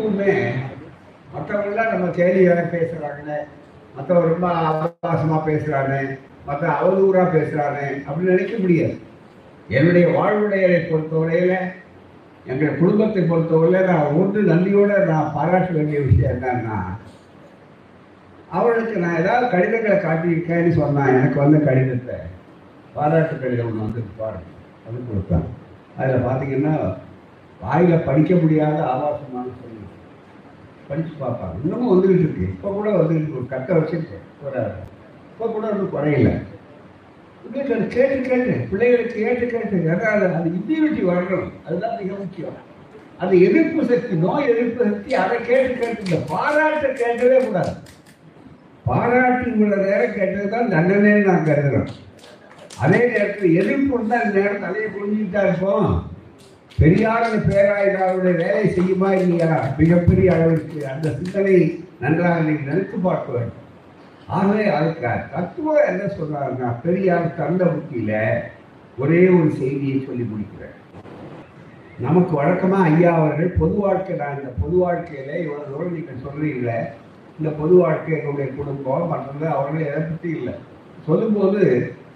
மற்றவங்களாம் 1.36 1.90
நம்ம 1.90 2.08
கேள்வியாக 2.08 2.62
பேசுகிறாங்க 2.62 3.34
மற்றவங்க 3.98 4.38
ரொம்ப 4.38 4.48
அவகாசமாக 4.48 5.50
பேசுகிறானே 5.50 6.18
மற்ற 6.46 6.68
அவதூறாக 6.68 7.36
பேசுகிறானே 7.36 8.04
அப்படின்னு 8.08 8.18
நினைக்க 8.18 8.58
முடியாது. 8.58 8.98
என்னுடைய 9.68 10.08
வாழ்வுடையரை 10.08 10.90
பொறுத்தவரையில் 10.90 11.80
எங்கள் 12.46 12.78
குடும்பத்தை 12.78 13.24
பொறுத்தவரை 13.24 13.82
நான் 13.86 14.14
ஒன்று 14.20 14.42
நன்றியோட 14.42 15.06
நான் 15.06 15.34
பாராட்ட 15.34 15.72
வேண்டிய 15.72 16.00
விஷயம் 16.00 16.32
என்னன்னா 16.32 16.78
அவளுக்கு 18.50 18.96
நான் 18.98 19.20
ஏதாவது 19.20 19.46
கடிதங்களை 19.50 19.98
காட்டியிருக்கேன்னு 19.98 20.72
சொன்னான் 20.72 21.08
எனக்கு 21.08 21.40
வந்த 21.40 21.58
கடிதத்தை 21.58 22.16
பாராட்டு 22.94 23.36
கடிதம் 23.38 23.68
ஒன்று 23.68 23.86
வந்து 23.86 24.02
பாருங்க. 24.18 24.48
அது 24.88 24.98
கொடுத்தான். 25.08 25.46
அதில் 25.98 26.26
பார்த்தீங்கன்னா 26.26 26.74
வாயில 27.64 28.06
படிக்க 28.06 28.36
முடியாத 28.36 28.78
ஆபாசமான 28.86 29.54
சொல்லி 29.62 29.80
படித்து 30.88 31.26
பார்ப்பாங்க. 31.26 31.56
இன்னமும் 31.64 31.92
வந்துகிட்டு 31.94 32.26
இருக்கு. 32.26 32.42
இப்போ 32.42 32.70
கூட 32.70 32.90
வந்துகிட்டு 32.90 33.32
இருக்கு. 33.32 33.52
கட்டை 33.54 33.76
வச்சிருக்கேன் 33.78 34.26
ஒரு 34.46 34.62
இப்போ 35.32 35.48
கூட 35.48 35.68
ஒன்றும் 35.72 35.94
குறையல. 35.96 36.32
உங்களுக்கு 37.46 37.74
அது 37.76 37.88
கேட்டு 37.96 38.20
கேட்டு 38.30 38.54
பிள்ளைகளுக்கு 38.72 39.16
கேட்டு 39.24 39.46
கேட்டு 39.54 39.78
அதாவது 39.96 40.28
அது 40.40 40.50
இம்யூனிட்டி 40.60 41.04
வரணும். 41.12 41.48
அதுதான் 41.66 41.98
மிக 42.02 42.12
முக்கியம். 42.20 42.60
அந்த 43.22 43.34
எதிர்ப்பு 43.48 43.82
சக்தி 43.90 44.16
நோய் 44.26 44.50
எதிர்ப்பு 44.52 44.84
சக்தி 44.92 45.16
அதை 45.24 45.38
கேட்டு 45.50 45.74
கேட்டு 45.82 46.06
இந்த 46.08 46.20
பாராட்டை 46.32 46.90
கேட்கவே 47.02 47.40
கூடாது. 47.48 47.74
பாராட்டு 48.86 49.50
உள்ள 49.64 49.76
நேரம் 49.88 50.16
கேட்டது 50.20 50.48
தான் 50.54 50.72
தண்டனை 50.76 51.12
நான் 51.28 51.48
கருதுறேன். 51.50 51.92
அதே 52.84 53.00
நேரத்தில் 53.12 53.58
எதிர்ப்பு 53.62 53.94
இருந்தால் 53.98 54.26
இந்த 54.26 54.40
நேரம் 54.40 54.66
தலையை 54.66 54.88
புரிஞ்சுக்கிட்டா 54.96 55.44
இருப்போம் 55.48 55.92
பெரியாரது 56.78 57.38
பேராயுதாவுடைய 57.50 58.36
வேலை 58.44 58.64
செய்யுமா 58.78 59.10
இல்லையா? 59.22 59.52
மிகப்பெரிய 59.80 60.28
அளவிற்கு 60.36 60.80
அந்த 60.94 61.08
சிந்தனை 61.20 61.56
நன்றாக 62.04 62.40
நீங்கள் 62.48 62.70
நினைத்து 62.70 62.98
பார்க்க 63.08 63.36
வேண்டும். 63.36 63.61
ஆகவே 64.38 64.66
அதுக்கு 64.78 65.12
தத்துவம் 65.34 65.88
என்ன 65.92 66.04
சொல்றாருன்னா 66.18 66.68
பெரியார் 66.84 67.38
தந்த 67.40 67.64
புத்தியில 67.74 68.12
ஒரே 68.98 69.22
ஒரு 69.38 69.50
செய்தியை 69.62 69.98
சொல்லி 70.08 70.26
முடிக்கிறேன் 70.32 70.78
நமக்கு 72.06 72.34
வழக்கமாக 72.40 72.90
ஐயா 72.90 73.12
அவர்கள் 73.20 73.58
பொது 73.62 73.76
வாழ்க்கை 73.84 74.14
நான் 74.22 74.38
இந்த 74.40 74.52
பொது 74.62 74.76
வாழ்க்கையில் 74.84 75.42
இவ்வளோ 75.44 75.66
தூரம் 75.70 75.96
நீங்கள் 75.98 76.24
சொல்கிறீங்கள 76.26 76.72
இந்த 77.40 77.50
பொது 77.60 77.76
வாழ்க்கை 77.82 78.14
என்னுடைய 78.18 78.48
குடும்பம் 78.58 79.12
மற்றது 79.12 79.46
அவர்கள் 79.56 79.90
எதை 79.90 80.02
பற்றி 80.02 80.30
இல்லை. 80.38 80.54
சொல்லும்போது 81.08 81.62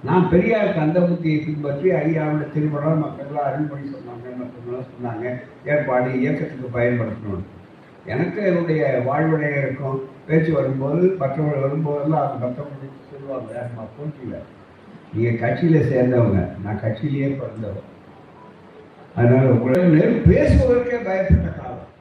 நான் 0.08 0.26
பெரியார் 0.32 0.76
தந்த 0.80 1.00
புத்தியை 1.10 1.38
பின்பற்றி 1.44 1.88
ஐயாவுடைய 2.00 2.48
திருமணம் 2.56 3.04
மக்கள்லாம் 3.04 3.48
அருள்மொழி 3.50 3.86
சொன்னாங்க 3.94 4.26
மற்றவங்களாம் 4.40 4.92
சொன்னாங்க 4.92 5.26
ஏற்பாடு 5.74 6.10
இயக்கத்துக்கு 6.22 6.68
பயன்படுத்தணும். 6.78 7.46
எனக்கு 8.06 8.42
என்னுடைய 8.42 9.04
வாழ்வுடைய 9.08 9.58
இருக்கும். 9.58 10.04
பேச்சு 10.28 10.54
வரும்போது 10.54 11.16
மற்றவர்கள் 11.20 11.70
வரும்போதெல்லாம் 11.70 12.22
அவங்க 12.22 12.46
மற்றவங்களுக்கு 12.46 13.12
சொல்லுவாங்க 13.12 13.70
நான் 13.76 13.88
போட்டியில். 13.98 14.42
நீங்கள் 15.14 15.40
கட்சியில் 15.40 15.92
சேர்ந்தவங்க. 15.92 16.48
நான் 16.64 16.80
கட்சியிலேயே 16.84 17.38
பிறந்தவன். 17.38 17.94
அதனால் 19.16 19.46
உங்களை 19.46 19.82
பேசுவதற்கே 20.10 20.98
பயப்பட்ட 21.02 21.54
காலம். 21.58 21.94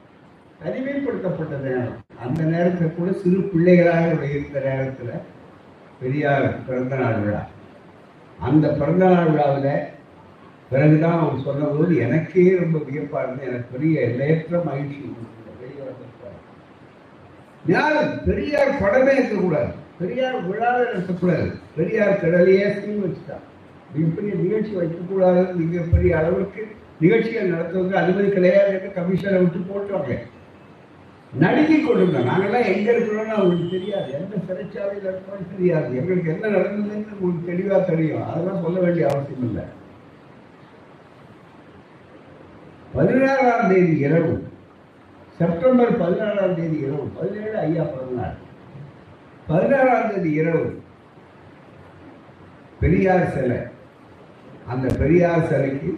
தனிமைப்படுத்தப்பட்ட 0.63 1.59
நேரம். 1.61 2.03
அந்த 2.21 2.43
நேரத்தில் 2.43 2.93
கூட 2.97 3.11
சிறு 3.11 3.37
பிள்ளைகளாக 3.37 4.25
இருந்த 4.25 4.59
நேரத்தில் 4.59 5.09
பெரியார் 5.99 6.65
பிறந்த 6.65 6.95
நாள் 6.95 7.19
விழா. 7.19 7.47
அந்த 8.39 8.67
பிறந்த 8.67 9.09
நாள் 9.09 9.29
விழாவில் 9.29 9.81
பிறகுதான் 10.69 11.19
அவங்க 11.19 11.43
சொன்னபோது 11.43 11.97
எனக்கே 11.97 12.55
ரொம்ப 12.55 12.79
வியப்பாக 12.79 13.25
இருந்து 13.25 13.47
எனக்கு 13.47 13.77
பெரிய 13.77 14.01
எல்லையற்ற 14.01 14.61
மகிழ்ச்சி. 14.65 14.95
இருந்தது. 14.95 15.33
யாரும் 17.67 18.23
பெரியார் 18.25 18.79
படமே 18.81 19.13
இருக்கக்கூடாது. 19.13 19.71
பெரியார் 19.99 20.49
விழாவே 20.49 20.89
இருக்கக்கூடாது 20.93 21.51
பெரியார் 21.75 22.19
கடலையே 22.19 22.71
சீன் 22.71 23.03
வச்சுட்டான். 23.03 23.43
மிகப்பெரிய 23.93 24.33
நிகழ்ச்சி 24.33 24.71
வைக்கக்கூடாது 24.75 25.55
மிகப்பெரிய 25.55 26.17
அளவுக்கு 26.17 26.67
நிகழ்ச்சிகள் 26.99 27.49
நடத்துவதற்கு 27.49 27.97
அனுமதி 27.97 28.29
கிடையாது 28.29 28.73
என்று 28.73 28.91
கமிஷனை 28.95 29.37
விட்டு 29.37 29.59
போட்டாங்க. 29.59 30.17
நடுங்கி 31.39 31.81
கொண்டிருந்தோம். 31.81 32.27
நாங்கெல்லாம் 32.27 32.75
எங்க 32.75 32.91
இருக்கிறோம்னு 32.91 33.35
அவங்களுக்கு 33.37 33.69
தெரியாது. 33.69 34.11
எந்த 34.11 34.35
சிறைச்சாலையில் 34.47 35.07
இருக்கிறோம்னு 35.07 35.55
தெரியாது. 35.57 35.95
எங்களுக்கு 35.95 36.31
என்ன 36.31 36.57
நடந்ததுன்னு 36.57 37.17
உங்களுக்கு 37.19 37.49
தெளிவா 37.51 37.85
தெரியும். 37.85 38.29
அதெல்லாம் 38.29 38.61
சொல்ல 38.61 38.79
வேண்டிய 38.79 39.07
அவசியம் 39.07 39.43
இல்லை. 39.43 39.63
பதினாறாம் 42.93 43.69
தேதி 43.69 43.97
இரவு 43.97 44.44
செப்டம்பர் 45.37 45.93
பதினாறாம் 46.01 46.55
தேதி 46.55 46.77
இரவு 46.77 47.05
பதினேழு 47.15 47.57
ஐயா 47.59 47.83
பிறந்தநாள் 47.85 48.35
பதினாறாம் 49.47 50.09
தேதி 50.11 50.29
இரவு 50.39 50.65
பெரியார் 52.79 53.31
சிலை. 53.33 53.59
அந்த 54.67 54.87
பெரியார் 54.99 55.47
சிலைக்கு 55.49 55.89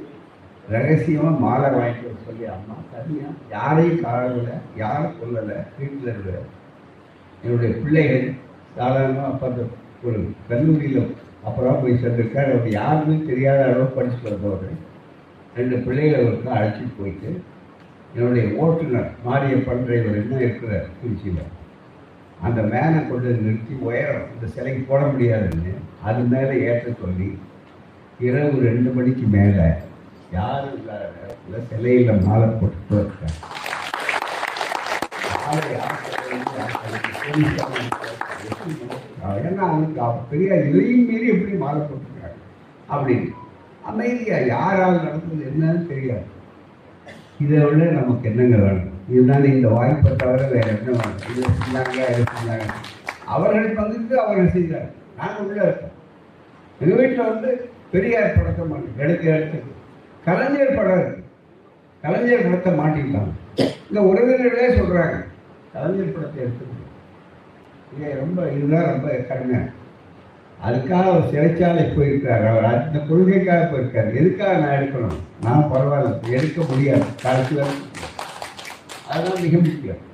ரகசியமாக 0.69 1.41
மாலை 1.43 1.69
வாங்கிட்டு 1.75 2.25
சொல்லி 2.25 2.45
அம்மா 2.55 2.75
தனியாக 2.91 3.33
யாரையும் 3.51 4.01
காணல 4.03 4.49
யாரும் 4.75 5.17
சொல்லலை 5.19 5.57
வீட்டில் 5.77 6.09
இருக்கிற 6.11 6.37
என்னுடைய 7.43 7.71
பிள்ளைகள் 7.75 8.25
சாதாரணமாக 8.77 9.29
அப்போ 9.31 9.47
அந்த 9.47 9.63
ஒரு 10.03 10.19
கல்லூரியில் 10.49 11.01
அப்புறம் 11.43 11.81
போய் 11.81 11.99
சேர்ந்திருக்காரு. 12.01 12.49
அவர் 12.53 12.77
யாருமே 12.77 13.15
தெரியாத 13.29 13.59
அளவு 13.67 13.85
படிச்சு 13.97 14.19
வந்தவர்கள் 14.25 14.75
ரெண்டு 15.55 15.77
பிள்ளைகளை 15.85 16.19
ஒருக்கா 16.25 16.51
அழைச்சிட்டு 16.57 16.97
போயிட்டு 16.97 17.29
என்னுடைய 18.15 18.45
ஓட்டுநர் 18.63 19.09
மாரியப்பன் 19.25 19.85
டிரைவர் 19.85 20.19
என்ன 20.21 20.39
இருக்கிறார் 20.41 20.87
திருச்சியில் 21.01 21.43
அந்த 22.41 22.61
மேனை 22.71 22.99
கொண்டு 23.07 23.27
வந்து 23.27 23.45
நிறுத்தி 23.45 23.75
உயரம் 23.87 24.27
இந்த 24.33 24.47
சிலைக்கு 24.55 24.81
போட 24.89 25.01
முடியாதுன்னு 25.05 25.73
அது 26.03 26.21
மேலே 26.33 26.55
ஏற்ற 26.69 26.91
சொல்லி 27.01 27.29
இரவு 28.19 28.61
ரெண்டு 28.67 28.89
மணிக்கு 28.97 29.25
மேலே 29.37 29.67
யாரும் 30.31 30.77
இல்லாத 30.79 31.09
நேரத்தில் 31.15 31.67
சிலையில் 31.69 32.23
மாலை 32.27 32.47
போட்டுட்டு 32.59 32.95
இருக்காங்க. 32.99 33.35
ஏன்னா 39.45 39.63
அவனுக்கு 39.67 40.01
பெரிய 40.31 40.55
இதையும் 40.61 41.05
மீறி 41.09 41.27
எப்படி 41.33 41.53
மாலை 41.63 41.81
போட்டுருக்காங்க? 41.81 42.37
அப்படின்னு. 42.93 43.29
அமைதியாக 43.89 44.49
யாரால் 44.53 45.03
நடந்தது 45.03 45.45
என்னன்னு 45.51 45.87
தெரியாது. 45.91 46.25
இதை 47.43 47.57
விட 47.63 47.83
நமக்கு 47.97 48.29
என்னங்க 48.29 48.57
வேணும்? 48.63 48.93
இதுதானே 49.11 49.47
இந்த 49.55 49.67
வாய்ப்பை 49.75 50.11
தவிர 50.21 50.43
வேற 50.53 50.67
என்ன 50.75 50.87
வேணும்? 50.95 51.19
இது 51.29 51.41
செஞ்சாங்க 51.57 51.97
இதை 52.13 52.23
செஞ்சாங்க 52.31 52.67
அவர்கள் 53.33 53.77
பங்குக்கு 53.77 54.15
அவர்கள் 54.23 54.53
செய்தார் 54.55 54.89
நாங்கள் 55.19 55.43
உள்ளே 55.45 55.63
இருக்கோம். 55.67 55.93
எங்கள் 56.79 56.99
வீட்டில் 57.01 57.29
வந்து 57.29 57.49
பெரியார் 57.93 58.35
படத்தை 58.37 58.63
மாட்டி 58.71 58.89
எடுக்க 59.03 59.23
எடுத்து. 59.35 59.59
கலைஞர் 60.25 60.77
படம் 60.77 60.99
இருக்கு. 61.01 61.23
கலைஞர் 62.03 62.45
படத்தை 62.47 62.71
மாட்டிக்கிட்டாங்க 62.79 63.33
இந்த 63.89 63.99
உறவினர்களே 64.09 64.69
சொல்கிறாங்க 64.79 65.15
கலைஞர் 65.73 66.15
படத்தை 66.15 66.39
எடுத்துக்கணும் 66.45 66.83
இங்கே 67.91 68.09
ரொம்ப 68.21 68.39
இதுதான் 68.55 68.89
ரொம்ப 68.91 69.07
கடுமை 69.29 69.59
அதுக்காக 70.63 71.03
அவர் 71.03 71.33
சிறைச்சாலை 71.33 71.83
போயிருக்காரு. 71.83 72.47
அவர் 72.47 72.65
அந்த 72.65 72.99
கொள்கைக்காக 72.99 73.69
போயிருக்காரு. 73.71 74.15
எதுக்காக 74.15 74.57
நான் 74.57 74.69
எடுக்கணும்? 74.69 75.17
நான் 75.41 75.69
பரவாயில்ல. 75.73 76.29
எடுக்க 76.29 76.61
முடியாது. 76.69 77.03
கடைசி 77.21 77.55
அதுதான் 79.09 79.41
மிக 79.41 79.57
முக்கியம். 79.57 80.05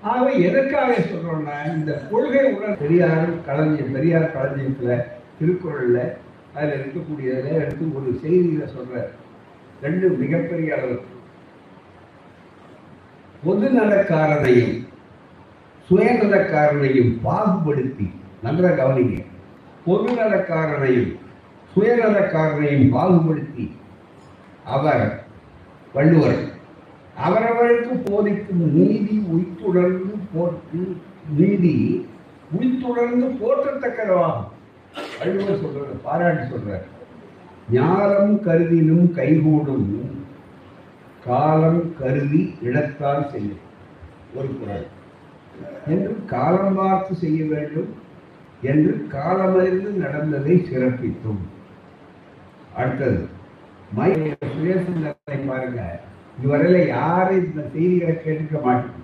ஆகவே 0.00 0.40
எதற்காக 0.40 0.92
சொல்றோம்னா 0.92 1.74
இந்த 1.74 1.92
கொள்கை 2.10 2.52
உடன் 2.52 2.78
பெரியார் 2.78 3.44
கலைஞர் 3.44 3.92
பெரியார் 3.92 4.32
கலைஞத்தில் 4.32 5.02
திருக்குறள்ல 5.40 6.12
அதுல 6.54 6.74
இருக்கக்கூடியதில் 6.74 7.52
எடுத்து 7.52 7.94
ஒரு 7.94 8.20
செய்தியில 8.24 8.68
சொல்றார். 8.68 9.10
ரெண்டு 9.82 10.08
மிகப்பெரிய 10.08 10.74
அளவு 10.74 11.00
பொது 13.44 13.68
நலக்காரனையும் 13.68 14.88
சுயநலக்காரனையும் 15.90 17.18
பாகுபடுத்தி. 17.22 18.10
நன்றாக 18.42 18.82
கவனிங்க. 18.82 19.24
பொதுநலக்காரரையும் 19.86 21.12
சுயநலக்காரரையும் 21.74 21.74
சுயநலக்காரனையும் 21.74 22.88
பாகுபடுத்தி 22.94 23.66
அவர் 24.64 25.24
வள்ளுவர். 25.92 26.40
அவரவருக்கு 27.26 27.94
போதிக்கும் 28.04 28.64
நீதி 28.74 29.16
உய்த்துணர்ந்து 29.28 30.14
போற்று 30.34 30.96
நீதி 31.36 31.74
உய்த்துணர்ந்து 32.52 33.26
போற்றத்தக்கதாகும். 33.40 34.48
வள்ளுவர் 35.18 35.62
சொல்றாரு 35.64 35.96
பாராட்டி 36.02 36.44
சொல்றார். 36.54 36.86
ஞானம் 37.72 38.42
கருதினும் 38.42 39.14
கைகூடும் 39.14 39.88
காலம் 41.26 41.94
கருதி 41.98 42.54
இடத்தால் 42.62 43.28
செய்யும் 43.28 43.64
ஒரு 44.34 44.50
குரல். 44.58 44.86
என்று 45.86 46.16
காலம் 46.26 46.74
பார்த்து 46.74 47.14
செய்ய 47.14 47.44
வேண்டும் 47.44 47.99
என்று 48.68 49.06
காலமறிந்து 49.12 49.90
நடந்ததை 50.04 50.54
சிறப்பித்தும். 50.70 51.42
அடுத்தது 52.76 53.20
மை 53.94 54.10
சுயசிந்தனை 54.54 55.38
பாருங்க. 55.46 56.00
இதுவரையில 56.38 56.86
யாரும் 56.86 57.44
இந்த 57.44 57.62
செய்திகளை 57.72 58.14
கேட்டுக்க 58.14 58.62
மாட்டோம் 58.62 58.98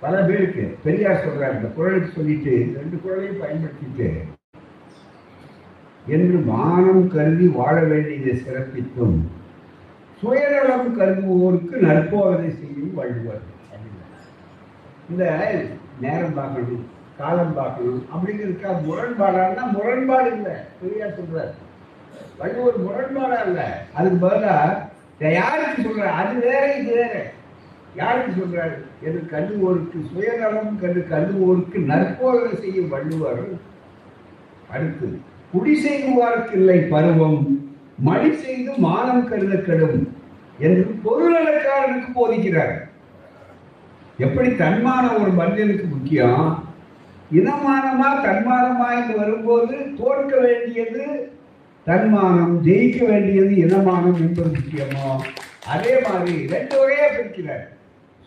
பல 0.00 0.22
பேருக்கு 0.22 0.64
பெரியார் 0.84 1.22
சொல்றார் 1.22 1.56
இந்த 1.56 1.68
குரலுக்கு 1.76 2.10
சொல்லிட்டு 2.14 2.52
ரெண்டு 2.76 2.96
குரலையும் 3.04 3.40
பயன்படுத்திட்டு 3.42 4.10
என்று 6.06 6.38
மானம் 6.50 7.08
கருதி 7.14 7.46
வாழ 7.48 7.76
வேண்டியதை 7.82 8.34
சிறப்பித்தும் 8.42 9.16
சுயநலம் 10.20 10.98
கருதுவோருக்கு 10.98 11.74
நற்போதனை 11.86 12.50
செய்யும் 12.50 12.94
வள்ளுவர். 12.94 13.42
இந்த 15.10 15.24
நேரம் 16.00 16.34
பார்க்கணும். 16.34 16.86
காலம்பாக்கு. 17.18 17.54
பார்க்கணும் 17.54 18.06
அப்படிங்கிறதுக்கா 18.14 18.68
முரண்பாடான்னா 18.88 19.72
முரண்பாடு 19.72 20.32
இல்லை. 20.32 20.52
பெரியார் 20.82 21.18
சொல்றாரு. 21.18 21.54
வள்ளுவர் 22.38 22.80
முரண்பாடா 22.80 23.46
இல்லை. 23.46 23.64
அதுக்கு 23.94 24.28
பதிலா 24.28 24.86
யாருக்கு 25.30 25.82
சொல்ற 25.82 25.98
அது 25.98 26.40
வேற 26.40 26.74
இது 26.74 26.94
வேற. 26.94 27.30
யாருக்கு 27.94 28.42
சொல்றாரு? 28.42 28.86
என்று 29.00 29.28
கல்லுவோருக்கு 29.30 30.12
சுயநலம் 30.12 30.80
கண்டு 30.80 31.06
கல்லுவோருக்கு 31.10 31.84
நற்போதனை 31.84 32.56
செய்யும் 32.56 32.88
வள்ளுவர் 32.88 33.48
அடுத்து 34.70 35.20
குடி 35.52 35.84
செய்வாருக்கு 35.84 36.52
இல்லை 36.52 36.80
பருவம் 36.80 37.70
மணி 37.98 38.34
செய்து 38.34 38.72
மானம் 38.76 39.28
கருத 39.28 39.56
கெடும். 39.56 40.16
என்று 40.58 41.00
பொருளக்காரனுக்கு 41.04 42.08
போதிக்கிறார். 42.14 42.90
எப்படி 44.18 44.48
தன்மான 44.48 45.20
ஒரு 45.20 45.30
மனிதனுக்கு 45.30 45.84
முக்கியம்? 45.84 46.67
இனமானமா 47.30 48.08
தன்மானமா 48.24 48.86
என்று 48.98 49.18
வரும்போது 49.18 49.94
தோற்க 49.96 50.40
வேண்டியது 50.40 51.34
தன்மானம் 51.86 52.62
ஜெயிக்க 52.62 53.06
வேண்டியது 53.06 53.56
இனமானம் 53.56 54.20
என்பது 54.20 54.50
முக்கியமோ? 54.50 55.20
அதே 55.66 56.00
மாதிரி 56.08 56.46
ரெண்டு 56.46 56.74
வகையா 56.80 57.06
பிரிக்கிறார். 57.14 57.66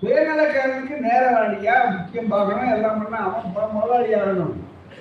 சுயநலக்காரனுக்கு 0.01 0.95
நேரவாளியா 1.07 1.75
முக்கியம் 1.97 2.27
பார்க்கணும். 2.27 2.73
எல்லாம் 2.75 2.99
பண்ணா 3.01 3.19
அவன் 3.27 3.73
முதலாளி 3.73 4.13
ஆகணும். 4.13 4.55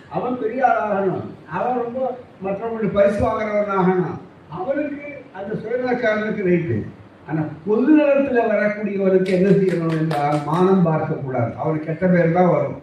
அவன் 0.08 0.38
பெரிய 0.38 0.66
ஆளாகணும் 0.66 0.96
ஆகணும். 0.96 1.26
அவன் 1.50 1.78
ரொம்ப 1.82 2.16
மற்றவங்களுக்கு 2.44 2.98
பரிசு 2.98 3.20
வாங்குறவன் 3.24 3.76
ஆகணும். 3.78 4.18
அவனுக்கு 4.50 5.24
அந்த 5.32 5.54
சுயநலக்காரனுக்கு 5.54 6.42
ரைட்டு. 6.50 6.84
ஆனால் 7.28 7.48
பொது 7.66 7.92
நலத்தில் 7.92 8.48
வரக்கூடியவனுக்கு 8.52 9.26
என்ன 9.26 9.48
செய்யணும் 9.48 9.98
என்றால் 9.98 10.38
மானம் 10.46 10.86
பார்க்கக்கூடாது. 10.86 11.54
அவனுக்கு 11.56 11.86
கெட்ட 11.86 12.06
பேர் 12.06 12.32
தான் 12.32 12.48
வரும். 12.48 12.78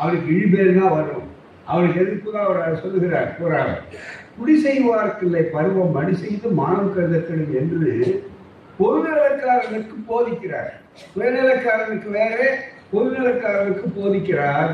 அவனுக்கு 0.00 0.28
இழிபேர் 0.34 0.78
தான் 0.80 0.94
வரும். 0.98 1.26
அவனுக்கு 1.70 2.00
எதிர்ப்பு 2.02 2.28
தான் 2.34 2.46
அவர் 2.48 2.80
சொல்லுகிறார் 2.82 3.30
கூறார் 3.38 3.74
குடி 4.36 4.54
செய்வார்க்கு 4.64 5.44
பருவம் 5.54 5.94
மடி 5.96 6.14
செய்து 6.22 6.48
மானம் 6.60 6.92
கருதக்கணும் 6.96 7.54
என்று 7.60 7.92
பொதுநலக்காரனுக்கு 8.80 9.94
போதிக்கிறார். 10.10 10.70
சுயநலக்காரனுக்கு 11.12 12.08
வேற 12.18 12.38
பொதுநலக்காரனுக்கு 12.92 13.86
போதிக்கிறார். 13.96 14.70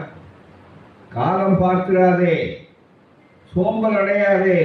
காலம் 1.15 1.61
பார்க்கிறாதே 1.63 2.37
சோம்பல் 3.53 3.97
அடையாதே 4.01 4.61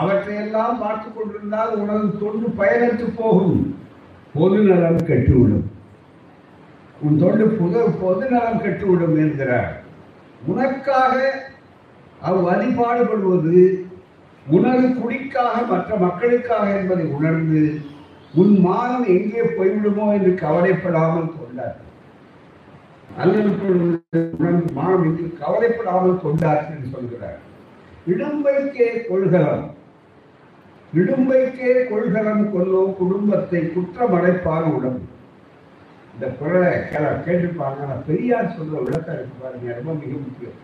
அவற்றையெல்லாம் 0.00 0.76
பார்த்து 0.82 1.08
கொண்டிருந்தால் 1.08 1.72
உனது 1.80 2.06
தொண்டு 2.22 2.48
பயனற்று 2.60 3.06
போகும். 3.20 3.58
பொது 4.34 4.58
நலம் 4.68 5.06
கெட்டுவிடும். 5.08 5.66
உன் 7.04 7.20
தொண்டு 7.20 7.44
புது 7.58 7.82
பொது 8.00 8.24
நலம் 8.32 8.62
கெட்டுவிடும் 8.62 9.16
என்கிறார். 9.22 9.70
உனக்காக 10.50 11.14
அவ் 12.28 12.40
வழிபாடுபடுவது 12.46 13.60
உனது 14.46 14.86
குடிக்காக 14.98 15.54
மற்ற 15.70 15.96
மக்களுக்காக 16.06 16.66
என்பதை 16.78 17.06
உணர்ந்து 17.16 17.62
உன் 18.40 18.52
மானம் 18.66 19.06
எங்கே 19.14 19.42
போய்விடுமோ 19.56 20.06
என்று 20.16 20.32
கவலைப்படாமல் 20.42 21.30
கொண்டார்கள் 21.36 21.88
மானம் 24.78 25.04
என்று 25.08 25.24
கவலைப்படாமல் 25.42 26.20
கொண்டார்கள் 26.24 26.74
என்று 26.74 26.90
சொல்கிறார். 26.96 27.38
இடும்பைக்கே 28.12 28.88
கொள்கலம். 29.08 29.64
இடும்பைக்கே 30.92 31.72
கொள்கலம் 31.90 32.44
கொல்லோ 32.52 32.82
குடும்பத்தை 33.00 33.62
குற்றமடைப்பால் 33.74 34.68
உடம்பு. 34.76 35.06
இந்த 36.20 36.32
குரலை 36.38 36.70
கேள 36.88 37.04
கேட்டுப்பாங்க 37.26 37.84
பெரியார் 38.06 38.54
சொல்ற 38.56 38.80
விளக்கம் 38.86 39.14
இருக்கு 39.14 39.36
பாருங்க. 39.42 39.68
ரொம்ப 39.76 39.92
மிக 40.00 40.10
முக்கியம். 40.24 40.56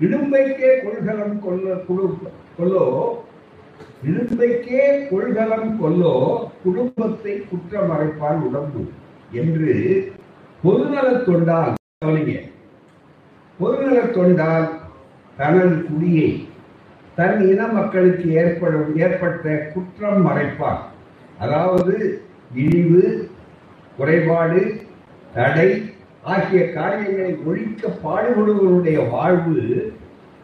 இடும்பைக்கே 0.00 0.70
கொள்கலம் 0.82 1.38
கொல்ல 1.44 1.74
குடு 1.86 2.02
கொல்லோ 2.58 2.82
இடும்பைக்கே 4.08 4.82
கொள்கலம் 5.10 5.70
கொல்லோ 5.82 6.12
குடும்பத்தை 6.64 7.34
குற்றமறைப்பால் 7.50 8.42
உடம்பு 8.48 8.82
என்று 9.32 9.76
பொதுநலத் 10.64 11.24
தொண்டால் 11.28 11.72
கவனிங்க. 12.04 12.34
பொதுநலத் 13.60 14.14
தொண்டால் 14.16 14.68
தனது 15.36 15.78
குடியை 15.86 16.48
தன் 17.14 17.40
இன 17.48 17.68
மக்களுக்கு 17.68 18.28
ஏற்படும் 18.42 18.90
ஏற்பட்ட 18.96 19.70
குற்றம் 19.74 20.20
மறைப்பார். 20.28 20.82
அதாவது 21.38 21.96
இழிவு 22.54 23.30
குறைபாடு 23.96 24.86
தடை 25.34 25.92
ஆகிய 26.22 26.72
காரியங்களை 26.72 27.36
ஒழிக்க 27.46 27.88
பாடுபடுவருடைய 28.04 29.10
வாழ்வு 29.10 29.92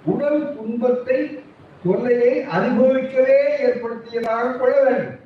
உடல் 0.05 0.55
துன்பத்தை 0.57 1.38
தொல்லையை 1.85 2.44
அனுபவிக்கவே 2.44 3.38
ஏற்படுத்தியதாக 3.61 4.53
கொள்ள 4.53 4.83
வேண்டும். 4.83 5.18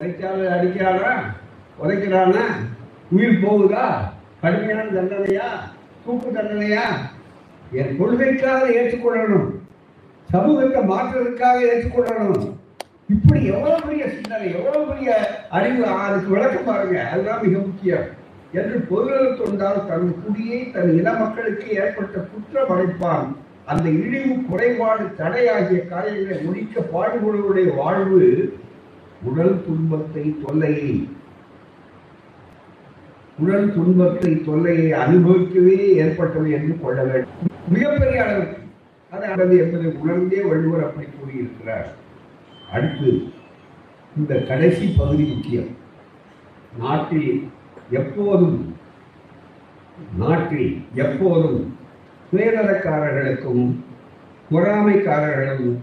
உரைச்சாளர் 0.00 0.54
அடிக்கிறானா? 0.56 1.12
உதைக்கிறானா 1.82 2.44
உயிர் 3.10 3.42
போகுதா? 3.44 3.86
கடுமையான 4.40 4.82
தண்டனையா? 4.82 5.48
தூக்கு 6.04 6.30
தண்டனையா? 6.30 6.84
என் 7.72 7.96
கொள்கைக்காக 7.96 8.68
ஏற்றுக்கொள்ளணும். 8.68 9.48
சமூகத்தை 10.30 10.82
மாற்றுவதற்காக 10.82 11.58
ஏற்றுக்கொள்ளணும். 11.60 12.52
இப்படி 13.08 13.44
எவ்வளவு 13.44 13.86
பெரிய 13.86 14.08
சிந்தனை 14.08 14.54
எவ்வளவு 14.54 14.84
பெரிய 14.92 15.16
அறிவு 15.50 15.86
அதுக்கு 15.86 16.30
விளக்கம் 16.30 16.64
பாருங்க. 16.64 17.08
அதுதான் 17.10 17.42
மிக 17.42 17.58
முக்கியம். 17.58 18.22
என்று 18.60 18.78
பொருளர் 18.88 19.38
தொண்டால் 19.40 19.86
தன் 19.88 20.08
குடியை 20.22 20.58
தன் 20.74 20.92
இன 20.98 21.08
மக்களுக்கு 21.12 21.66
ஏற்பட்ட 21.82 22.18
குற்றம் 22.32 22.72
அடைப்பான் 22.74 23.26
அந்த 23.72 23.86
இழிவு 24.02 24.34
குறைபாடு 24.48 25.04
தடை 25.20 25.44
ஆகிய 25.54 25.80
காரியங்களை 25.92 26.38
ஒழிக்க 26.48 26.82
பாடுபடுவருடைய 26.92 27.68
வாழ்வு 27.76 28.22
உடல் 29.28 29.56
துன்பத்தை 29.66 30.24
தொல்லையை 30.42 30.90
உடல் 33.38 33.70
துன்பத்தை 33.76 34.32
தொல்லையை 34.48 34.88
அனுபவிக்கவே 35.04 35.78
ஏற்பட்டது 36.02 36.48
என்று 36.58 36.74
கொள்ள 36.82 36.98
வேண்டும். 37.02 37.48
மிகப்பெரிய 37.68 38.18
அளவுக்கு 38.24 38.60
அது 39.44 39.56
என்பதை 39.62 39.88
உணர்ந்தே 40.02 40.40
வள்ளுவர் 40.50 40.84
அப்படி 40.86 41.06
கூறியிருக்கிறார். 41.06 41.88
அடுத்து 42.74 43.10
இந்த 44.16 44.34
கடைசி 44.50 44.86
பகுதி 45.00 45.24
முக்கியம். 45.32 45.72
நாட்டில் 46.82 47.32
எப்போதும் 47.90 48.76
நாட்டில் 50.18 50.84
எப்போதும் 50.94 51.76
சுயநலக்காரர்களுக்கும் 52.32 53.74
பொறாமைக்காரர்களும் 54.50 55.76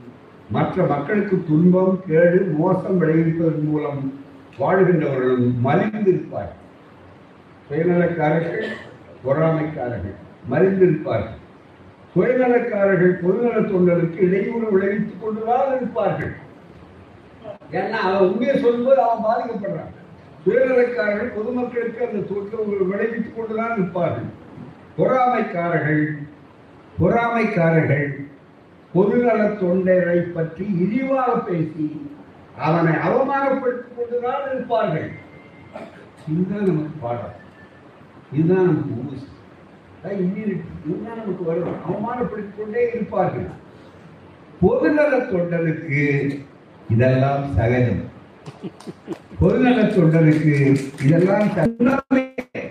மற்ற 0.50 0.84
மக்களுக்கு 0.84 1.44
துன்பம் 1.48 2.04
கேடு 2.08 2.56
மோசம் 2.58 3.02
விளைவிப்பதன் 3.02 3.64
மூலம் 3.64 4.14
வாழ்கின்றவர்களும் 4.60 5.54
மலிந்திருப்பார்கள். 5.64 6.60
சுயநலக்காரர்கள் 7.70 8.68
பொறாமைக்காரர்கள் 9.26 10.16
மலிந்திருப்பார்கள். 10.52 11.40
சுயநலக்காரர்கள் 12.16 13.20
பொதுநல 13.22 13.60
தொண்டருக்கு 13.60 14.22
இடையூறு 14.22 14.72
விளைவித்துக் 14.72 15.24
கொண்டுதான் 15.24 15.76
இருப்பார்கள். 15.76 16.34
ஏன்னா 17.72 17.92
அவன் 17.92 18.30
உண்மையை 18.30 18.60
சொல்லும்போது 18.60 19.02
அவன் 19.02 19.24
பாதிக்கப்படுறான். 19.24 20.00
சுயநலக்காரர்கள் 20.46 21.36
பொதுமக்களுக்கு 21.36 22.06
அந்த 22.06 22.20
தொற்று 22.20 22.88
விளைவித்துக் 22.88 23.38
கொண்டுதான் 23.38 23.74
இருப்பார்கள் 23.74 24.40
பொறாமைக்காரர்கள் 24.98 26.28
பொறாமைக்காரர்கள் 27.00 28.30
பொதுநல 28.94 29.48
தொண்டரை 29.48 30.18
பற்றி 30.18 30.66
இழிவாக 30.80 31.40
பேசி 31.40 32.16
அவனை 32.58 32.94
அவமானப்படுத்திக் 32.94 33.98
கொண்டுதான் 33.98 34.54
இருப்பார்கள் 34.54 35.12
இதுதான் 36.30 36.66
நமக்கு 36.66 36.92
பாடம். 37.00 37.34
இதுதான் 38.34 38.66
நமக்கு 38.66 39.16
ஊசி. 39.16 39.28
இதுதான் 40.86 41.18
நமக்கு 41.18 41.46
வரும். 41.46 41.76
அவமானப்படுத்திக் 41.86 42.58
கொண்டே 42.58 42.92
இருப்பார்கள். 42.94 43.48
பொதுநல 44.62 45.18
தொண்டனுக்கு 45.18 46.40
இதெல்லாம் 46.90 47.54
சகஜம். 47.56 48.11
பொதுநல 49.40 49.84
தொண்டனுக்கு 49.84 50.76
இதெல்லாம் 51.06 51.50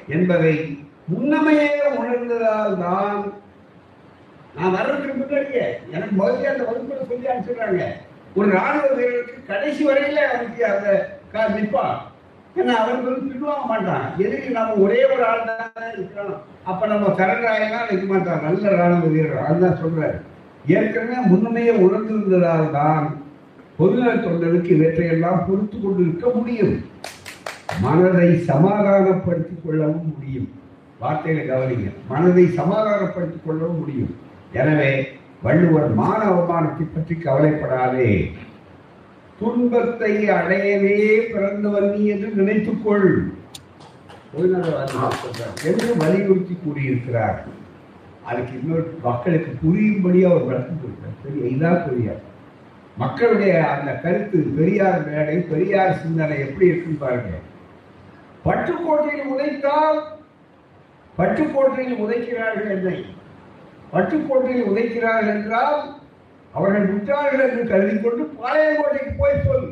என்பதை 0.09 0.79
முன்னமையே 1.15 1.69
உணர்ந்ததால் 1.99 2.79
தான் 2.79 3.33
நான் 4.55 4.73
வர்றதுக்கு 4.73 5.15
முன்னாடியே 5.15 5.79
எனக்கு 5.91 6.23
முதல்ல 6.23 6.45
அந்த 6.45 6.65
வகுப்புல 6.65 7.07
சொல்லி 7.09 7.27
அனுப்பிச்சுடுறாங்க. 7.27 7.83
ஒரு 8.35 8.51
ராணுவ 8.51 8.87
வீரருக்கு 8.95 9.47
கடைசி 9.47 9.85
வரையில 9.85 10.17
அவனுக்கு 10.17 10.67
அந்த 10.67 11.13
கா- 11.33 11.99
ஏன்னா 12.57 12.69
அவன் 12.69 13.05
வந்து 13.05 13.35
பின்வாங்க 13.35 13.67
மாட்டான். 13.67 14.15
எதுக்கு 14.19 14.51
நம்ம 14.51 14.75
ஒரே 14.75 15.05
ஒரு 15.05 15.25
ஆள் 15.25 15.45
தான் 15.45 15.93
இருக்கிறோம் 15.93 16.43
அப்ப 16.65 16.87
நம்ம 16.87 17.09
சரணாயெல்லாம் 17.09 17.91
நிற்க 17.91 18.07
மாட்டான். 18.07 18.43
நல்ல 18.43 18.75
ராணுவ 18.75 19.07
வீரர். 19.07 19.45
அதுதான் 19.45 19.79
சொல்றாரு. 19.85 20.19
ஏற்கனவே 20.67 21.17
முன்னமையே 21.29 21.71
உணர்ந்திருந்ததால் 21.77 22.71
தான் 22.71 23.20
பொதுநல 23.81 24.15
தொண்டனுக்கு 24.15 24.71
இவற்றையெல்லாம் 24.77 25.45
பொறுத்து 25.49 25.81
கொண்டிருக்க 25.81 26.31
முடியும். 26.35 26.85
மனதை 27.81 28.39
சமாதானப்படுத்திக் 28.39 29.67
கொள்ளவும் 29.67 30.15
முடியும். 30.17 30.49
வார்த்தையில 31.01 31.45
கவனிங்க. 31.51 31.91
மனதை 32.09 32.47
சமாதானப்படுத்திக் 32.47 33.47
கொள்ளவும் 33.47 33.79
முடியும். 33.79 34.17
எனவே 34.53 35.07
வள்ளுவர் 35.43 35.95
மான 35.95 36.25
அவமானத்தை 36.25 36.87
பற்றி 36.95 37.15
கவலைப்படாதே. 37.15 38.31
துன்பத்தை 39.39 40.29
அடையவே 40.29 41.19
பிறந்தவன் 41.33 41.91
நீ 41.91 42.05
என்று 42.07 42.29
நினைத்துக்கொள். 42.29 43.09
என்று 45.65 45.97
வலியுறுத்தி 45.97 46.57
கூறியிருக்கிறார். 46.65 47.47
அதுக்கு 48.25 48.59
இன்னொரு 48.63 48.99
மக்களுக்கு 49.03 49.51
புரியும்படி 49.63 50.25
அவர் 50.25 50.45
விளக்கம் 50.45 50.81
கொடுத்தார் 50.81 51.23
பெரிய 51.23 51.57
இதான் 51.57 51.85
பெரியார் 51.87 52.29
மக்களுடைய 53.01 53.53
அந்த 53.75 53.91
கருத்து 53.93 54.39
பெரியார் 54.59 55.05
மேடை 55.07 55.37
பெரியார் 55.53 56.01
சிந்தனை 56.03 56.39
எப்படி 56.41 56.67
இருக்குன்னு 56.67 57.03
பாருங்க. 57.03 57.37
பட்டுக்கோட்டையில் 58.45 59.31
உதைத்தால் 59.35 60.01
பட்டுக்கோட்டையில் 61.19 62.01
உதைக்கிறார்கள் 62.05 62.71
என்னை. 62.71 62.97
பட்டுக்கோட்டையில் 63.93 64.69
உதைக்கிறார்கள் 64.71 65.33
என்றால் 65.35 65.79
அவர்கள் 66.53 66.91
முட்டாள்கள் 66.93 67.45
என்று 67.49 67.65
கருதி 67.67 67.97
கொண்டு 68.01 68.25
பாளையங்கோட்டைக்கு 68.41 69.13
போய் 69.19 69.43
சொல் 69.47 69.69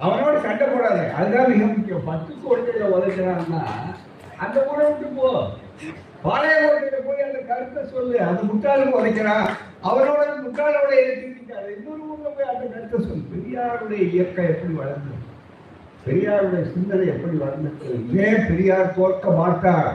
அவனோட 0.00 0.36
சண்டை 0.40 0.66
போடாது. 0.68 1.02
அதுதான் 1.12 1.50
மிக 1.52 1.64
முக்கியம். 1.66 2.06
பட்டுக்கோட்டையில 2.08 2.92
உதைக்கிறான்னா 2.96 3.60
அந்த 4.36 4.56
ஊரை 4.70 4.86
விட்டு 4.86 5.08
போ. 5.16 5.28
பாளையங்கோட்டையில 6.24 7.00
போய் 7.06 7.26
அந்த 7.28 7.38
கருத்தை 7.50 7.82
சொல்லு. 7.92 8.16
அந்த 8.20 8.40
முட்டாளுக்கு 8.42 8.98
உதைக்கிறான். 9.00 9.50
அவரோட 9.88 10.22
முட்டாளோட 10.42 10.90
எழுதிருக்காரு 11.02 11.68
இன்னொரு 11.76 12.02
ஊர்ல 12.10 12.28
போய் 12.36 12.50
அந்த 12.52 12.64
நடத்த 12.74 12.96
சொல்லு. 12.98 13.24
பெரியாருடைய 13.32 14.02
இயக்கம் 14.12 14.50
எப்படி 14.52 14.74
வளர்ந்தது? 14.74 15.18
பெரியாருடைய 16.06 16.62
சிந்தனை 16.74 17.06
எப்படி 17.14 17.36
வளர்ந்தது? 17.36 17.96
ஏன் 18.26 18.46
பெரியார் 18.48 18.94
தோற்க 18.98 19.30
மாட்டார்? 19.40 19.90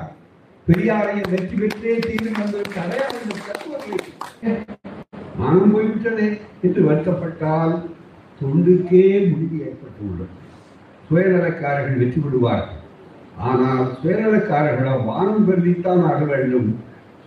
பெரியாரை 0.67 1.15
வெற்றி 1.33 1.55
பெற்றே 1.57 1.93
தீர்வு 2.05 2.31
என்பதற்கு 2.43 2.79
அடையாளம் 2.83 3.21
இந்த 3.25 3.35
தத்துவத்தை 3.49 3.93
போய்விட்டதே 5.73 6.27
என்று 6.65 6.81
வருத்தப்பட்டால் 6.87 7.73
தொண்டுக்கே 8.39 9.03
முடிவு 9.29 9.57
ஏற்பட்டுள்ளது. 9.67 10.33
சுயநலக்காரர்கள் 11.07 12.01
வெற்றி 12.01 12.19
விடுவார்கள் 12.23 12.73
ஆனால் 13.49 13.83
சுயநலக்காரர்களால் 14.01 15.05
வானம் 15.09 15.47
பெருவித்தான் 15.47 16.03
ஆக 16.11 16.21
வேண்டும். 16.25 16.69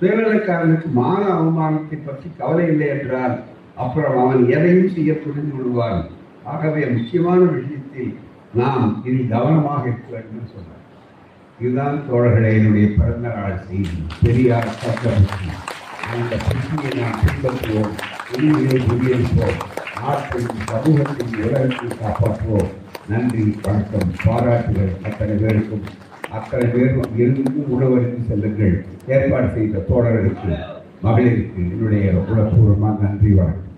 சுயநலக்காரனுக்கு 0.00 0.88
மான 0.92 1.22
அவமானத்தை 1.38 1.96
பற்றி 2.04 2.28
கவலை 2.38 2.66
இல்லை 2.66 2.88
என்றால் 2.88 3.34
அப்புறம் 3.74 4.16
அவன் 4.22 4.42
எதையும் 4.48 4.92
செய்ய 4.94 5.12
புரிந்து 5.14 5.54
விடுவான் 5.56 6.00
ஆகவே 6.44 6.82
முக்கியமான 6.86 7.40
விஷயத்தில் 7.56 8.12
நாம் 8.54 9.02
இனி 9.04 9.22
கவனமாக 9.24 9.82
இருக்க 9.88 10.08
வேண்டும் 10.12 10.50
சொன்னார். 10.54 10.84
இதுதான் 11.60 11.98
தோழர்களே 12.10 12.50
என்னுடைய 12.58 12.86
பிறந்த 12.98 13.28
நாள் 13.28 13.58
செய்தி. 13.66 13.98
பெரியார் 14.22 14.74
சட்டபுத்தி 14.80 15.50
அந்த 16.12 16.36
புத்தியை 16.46 16.92
நாம் 17.00 17.20
பின்பற்றுவோம். 17.24 17.94
இனிமையை 18.36 18.78
முறியடிப்போம் 18.88 19.58
நாட்டின் 20.02 20.50
சமூகத்தின் 20.70 21.34
உலகத்தை 21.44 21.88
காப்பாற்றுவோம். 22.02 22.70
நன்றி 23.08 23.44
வணக்கம். 23.62 24.12
பாராட்டுகள் 24.24 24.92
அத்தனை 25.02 25.36
பேருக்கும். 25.42 25.84
அத்தனை 26.36 26.66
பேரும் 26.66 27.16
இருந்து 27.16 27.52
உணவருக்கு 27.68 28.18
செல்லுங்கள். 28.28 28.74
ஏற்பாடு 29.14 29.48
செய்த 29.54 29.84
தோழர்களுக்கு 29.88 30.50
மகளிருக்கு 31.04 31.60
என்னுடைய 31.72 32.12
உளப்பூர்வமான 32.30 32.94
நன்றி 33.02 33.30
வணக்கம். 33.38 33.69